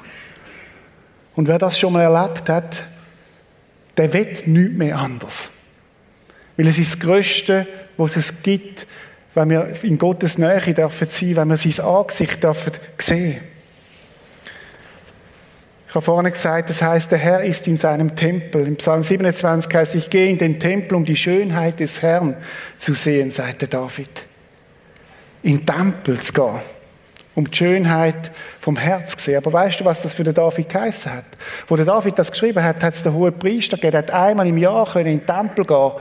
Und 1.36 1.48
wer 1.48 1.60
das 1.60 1.78
schon 1.78 1.94
mal 1.94 2.02
erlebt 2.02 2.50
hat, 2.50 2.84
der 3.98 4.12
wird 4.14 4.48
nichts 4.48 4.78
mehr 4.78 4.98
anders. 4.98 5.50
Weil 6.58 6.68
es 6.68 6.78
ist 6.78 6.94
das 6.94 7.00
Größte, 7.00 7.68
was 7.98 8.16
es 8.16 8.42
gibt, 8.44 8.88
wenn 9.34 9.50
wir 9.50 9.74
in 9.84 9.98
Gottes 9.98 10.38
Nähe 10.38 10.74
dürfen 10.74 11.08
sein, 11.10 11.36
wenn 11.36 11.50
wir 11.50 11.58
sein 11.58 11.86
Angesicht 11.86 12.44
dürfen 12.44 12.74
sehen. 12.98 13.42
Ich 15.88 15.98
habe 15.98 16.04
vorhin 16.06 16.32
gesagt, 16.32 16.70
das 16.70 16.82
heißt, 16.82 17.12
der 17.12 17.20
Herr 17.20 17.44
ist 17.44 17.68
in 17.68 17.78
seinem 17.78 18.16
Tempel. 18.18 18.68
Im 18.68 18.76
Psalm 18.76 19.04
27 19.04 19.74
heißt, 19.74 19.96
ich 19.96 20.10
gehe 20.10 20.30
in 20.30 20.38
den 20.38 20.60
Tempel, 20.60 20.96
um 20.96 21.06
die 21.06 21.16
Schönheit 21.16 21.80
des 21.80 22.02
Herrn 22.02 22.36
zu 22.78 22.94
sehen, 22.94 23.32
sagte 23.32 23.68
David. 23.68 24.26
In 25.42 25.60
den 25.60 25.66
Tempel 25.66 26.20
zu 26.20 26.34
gehen, 26.34 26.60
um 27.36 27.50
die 27.50 27.56
Schönheit 27.56 28.32
vom 28.60 28.78
Herz 28.78 29.18
zu 29.18 29.26
sehen. 29.26 29.38
Aber 29.38 29.52
weißt 29.52 29.82
du, 29.82 29.86
was 29.86 30.02
das 30.02 30.14
für 30.14 30.24
den 30.24 30.34
David 30.34 30.70
geheißen 30.70 31.14
hat? 31.14 31.26
Wo 31.68 31.76
der 31.76 31.86
David 31.86 32.18
das 32.18 32.32
geschrieben 32.32 32.64
hat, 32.64 32.82
hat 32.82 32.94
es 32.94 33.04
der 33.04 33.14
hohe 33.14 33.32
Priester 33.32 33.76
gegeben, 33.76 33.92
der 33.92 34.00
hat 34.00 34.12
einmal 34.12 34.48
im 34.48 34.58
Jahr 34.58 34.86
können 34.86 35.08
in 35.08 35.20
den 35.20 35.28
Tempel 35.28 35.66
gehen 35.66 35.92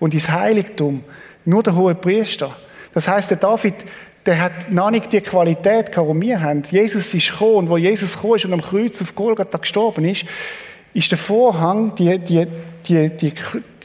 und 0.00 0.12
ins 0.12 0.28
Heiligtum. 0.28 1.04
Nur 1.44 1.62
der 1.62 1.76
hohe 1.76 1.94
Priester. 1.94 2.54
Das 2.92 3.06
heißt, 3.06 3.30
der 3.30 3.38
David, 3.38 3.74
der 4.26 4.40
hat 4.40 4.70
noch 4.70 4.90
nicht 4.90 5.12
die 5.12 5.20
Qualität 5.20 5.92
gehabt, 5.92 6.12
die 6.12 6.20
wir 6.20 6.40
haben. 6.40 6.64
Jesus 6.70 7.14
ist 7.14 7.30
gekommen, 7.30 7.54
und 7.54 7.68
wo 7.70 7.76
Jesus 7.76 8.14
gekommen 8.14 8.36
ist 8.36 8.44
und 8.44 8.52
am 8.52 8.60
Kreuz 8.60 9.00
auf 9.00 9.14
Golgatha 9.14 9.58
gestorben 9.58 10.04
ist, 10.04 10.24
ist 10.92 11.10
der 11.10 11.18
Vorhang, 11.18 11.94
die, 11.94 12.18
die, 12.18 12.46
die, 12.88 13.08
die, 13.10 13.32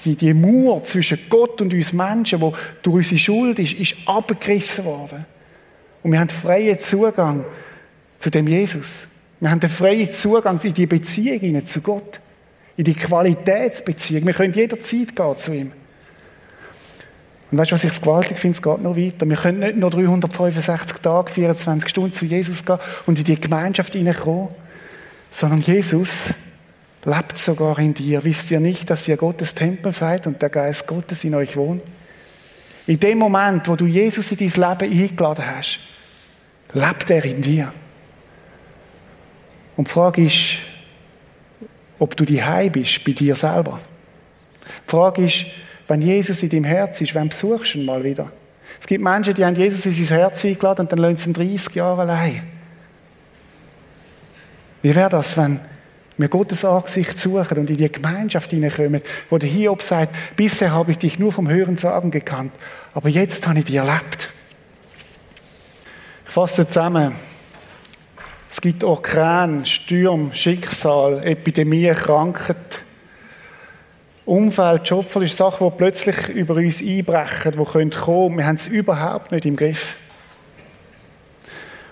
die, 0.04 0.16
die 0.16 0.34
Mauer 0.34 0.84
zwischen 0.84 1.20
Gott 1.30 1.62
und 1.62 1.72
uns 1.72 1.94
Menschen, 1.94 2.42
wo 2.42 2.54
durch 2.82 2.96
unsere 2.96 3.20
Schuld 3.20 3.60
ist, 3.60 3.74
ist 3.74 3.96
abgerissen 4.08 4.86
worden. 4.86 5.26
Und 6.06 6.12
wir 6.12 6.20
haben 6.20 6.30
freien 6.30 6.80
Zugang 6.80 7.46
zu 8.20 8.30
dem 8.30 8.46
Jesus. 8.48 9.08
Wir 9.40 9.50
haben 9.50 9.60
den 9.60 9.72
freien 9.72 10.14
Zugang 10.14 10.60
in 10.62 10.72
die 10.72 10.86
Beziehung 10.86 11.66
zu 11.66 11.82
Gott. 11.82 12.20
In 12.78 12.84
die 12.84 12.94
Qualitätsbeziehung. 12.94 14.28
Wir 14.28 14.36
können 14.36 14.54
jederzeit 14.54 15.16
gehen 15.16 15.38
zu 15.40 15.52
ihm. 15.52 15.72
Und 17.50 17.58
weißt 17.58 17.72
du, 17.72 17.74
was 17.74 17.84
ich 17.84 18.00
gewaltig 18.00 18.38
finde? 18.38 18.56
Es 18.56 18.62
geht 18.62 18.84
noch 18.84 18.96
weiter. 18.96 19.28
Wir 19.28 19.36
können 19.36 19.58
nicht 19.58 19.78
nur 19.78 19.90
365 19.90 21.00
Tage, 21.00 21.32
24 21.32 21.90
Stunden 21.90 22.14
zu 22.14 22.26
Jesus 22.26 22.64
gehen 22.64 22.78
und 23.08 23.18
in 23.18 23.26
die 23.26 23.42
Gemeinschaft 23.42 23.94
hineinkommen, 23.94 24.50
sondern 25.32 25.62
Jesus 25.62 26.36
lebt 27.04 27.36
sogar 27.40 27.80
in 27.80 27.96
dir. 27.96 28.24
Wisst 28.24 28.52
ihr 28.52 28.60
nicht, 28.60 28.92
dass 28.92 29.08
ihr 29.08 29.18
Gottes 29.18 29.56
Tempel 29.56 29.92
seid 29.92 30.28
und 30.28 30.40
der 30.40 30.50
Geist 30.50 30.86
Gottes 30.86 31.24
in 31.24 31.34
euch 31.34 31.58
wohnt? 31.58 31.82
In 32.86 33.00
dem 33.00 33.18
Moment, 33.18 33.68
wo 33.68 33.76
du 33.76 33.88
Jesus 33.88 34.32
in 34.32 34.38
dein 34.38 34.78
Leben 34.78 35.02
eingeladen 35.02 35.44
hast, 35.44 35.95
lebt 36.74 37.10
er 37.10 37.24
in 37.26 37.42
dir. 37.42 37.74
Und 39.78 39.88
die 39.88 39.92
Frage 39.92 40.26
ist, 40.26 40.58
ob 42.00 42.16
du 42.16 42.26
die 42.26 42.42
bist 42.72 43.04
bei 43.04 43.12
dir 43.12 43.36
selber. 43.36 43.80
Die 44.86 44.90
Frage 44.90 45.26
ist, 45.26 45.46
wenn 45.88 46.02
Jesus 46.02 46.42
in 46.44 46.50
deinem 46.50 46.64
Herz 46.64 47.02
ist, 47.02 47.14
wann 47.16 47.30
besuchst 47.30 47.74
du 47.74 47.80
ihn 47.80 47.86
mal 47.86 48.04
wieder? 48.04 48.32
Es 48.80 48.88
gibt 48.88 49.04
Menschen, 49.04 49.34
die 49.34 49.46
haben 49.46 49.56
Jesus 49.56 49.86
in 49.86 49.92
sein 49.92 50.18
Herz 50.18 50.44
eingeladen 50.44 50.82
und 50.82 50.92
dann 50.92 51.00
lassen 51.00 51.18
sie 51.18 51.30
ihn 51.30 51.52
30 51.52 51.76
Jahre 51.76 52.02
allein. 52.02 52.42
Wie 54.82 54.96
wäre 54.96 55.10
das, 55.10 55.38
wenn 55.38 55.60
wir 56.18 56.28
Gottes 56.30 56.64
Angesicht 56.64 57.20
suchen 57.20 57.58
und 57.58 57.70
in 57.70 57.78
die 57.78 57.92
Gemeinschaft 57.92 58.52
hineinkommen, 58.52 59.02
wo 59.30 59.38
der 59.38 59.50
Hiob 59.50 59.82
sagt, 59.82 60.16
bisher 60.36 60.72
habe 60.72 60.92
ich 60.92 60.98
dich 60.98 61.20
nur 61.20 61.32
vom 61.32 61.50
Hören 61.50 61.78
sagen 61.78 62.12
gekannt, 62.12 62.54
aber 62.94 63.10
jetzt 63.10 63.46
habe 63.48 63.60
ich 63.60 63.66
dich 63.66 63.76
erlebt. 63.76 64.30
Ich 66.36 66.38
fasse 66.38 66.68
zusammen. 66.68 67.16
Es 68.50 68.60
gibt 68.60 68.84
Orkan, 68.84 69.66
Sturm, 69.66 70.34
Schicksal, 70.34 71.26
Epidemie, 71.26 71.90
Krankheit, 71.92 72.82
Umfeld, 74.26 74.86
Schopfer 74.86 75.22
ist 75.22 75.38
Sachen, 75.38 75.66
die 75.66 75.78
plötzlich 75.78 76.28
über 76.28 76.56
uns 76.56 76.82
einbrechen, 76.82 77.54
die 77.54 77.64
kommen 77.64 77.90
können. 77.90 78.38
Wir 78.38 78.48
haben 78.48 78.58
es 78.58 78.68
überhaupt 78.68 79.32
nicht 79.32 79.46
im 79.46 79.56
Griff. 79.56 79.96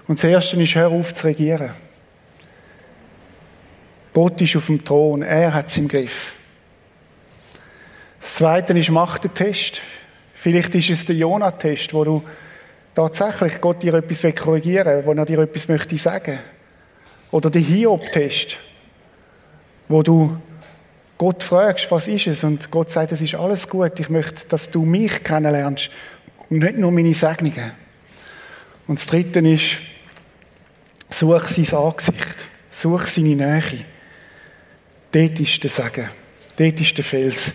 Und 0.09 0.21
das 0.21 0.29
Erste 0.29 0.61
ist, 0.61 0.75
hör 0.75 0.89
auf 0.89 1.13
zu 1.13 1.27
regieren. 1.27 1.71
Gott 4.11 4.41
ist 4.41 4.57
auf 4.57 4.65
dem 4.65 4.83
Thron, 4.83 5.21
er 5.21 5.53
hat 5.53 5.67
es 5.67 5.77
im 5.77 5.87
Griff. 5.87 6.33
Das 8.19 8.35
Zweite 8.35 8.77
ist, 8.77 8.89
mach 8.89 9.19
den 9.19 9.33
Test. 9.33 9.79
Vielleicht 10.33 10.75
ist 10.75 10.89
es 10.89 11.05
der 11.05 11.15
Jonah-Test, 11.15 11.93
wo 11.93 12.03
du 12.03 12.23
tatsächlich 12.95 13.59
Gott 13.61 13.83
dir 13.83 13.93
etwas 13.95 14.35
korrigieren 14.35 14.97
will, 14.97 15.05
wo 15.05 15.13
er 15.13 15.25
dir 15.25 15.39
etwas 15.39 15.67
möchte 15.67 15.97
sagen. 15.97 16.39
Oder 17.31 17.49
der 17.49 17.61
Hiob-Test, 17.61 18.57
wo 19.87 20.03
du 20.03 20.37
Gott 21.17 21.41
fragst, 21.41 21.89
was 21.89 22.07
ist 22.07 22.27
es? 22.27 22.43
Und 22.43 22.69
Gott 22.69 22.91
sagt, 22.91 23.11
es 23.11 23.21
ist 23.21 23.35
alles 23.35 23.67
gut. 23.67 23.99
Ich 23.99 24.09
möchte, 24.09 24.47
dass 24.47 24.69
du 24.69 24.83
mich 24.83 25.23
kennenlernst 25.23 25.89
und 26.49 26.59
nicht 26.59 26.77
nur 26.77 26.91
meine 26.91 27.13
Segnungen. 27.13 27.71
Und 28.87 28.99
das 28.99 29.05
Dritte 29.05 29.39
ist, 29.39 29.77
such 31.09 31.45
sein 31.45 31.79
Angesicht. 31.79 32.47
Such 32.71 33.05
seine 33.05 33.35
Nähe. 33.35 33.85
Dort 35.11 35.39
ist 35.39 35.63
der 35.63 35.69
Segen. 35.69 36.09
Dort 36.57 36.81
ist 36.81 36.97
der 36.97 37.03
Fels. 37.03 37.53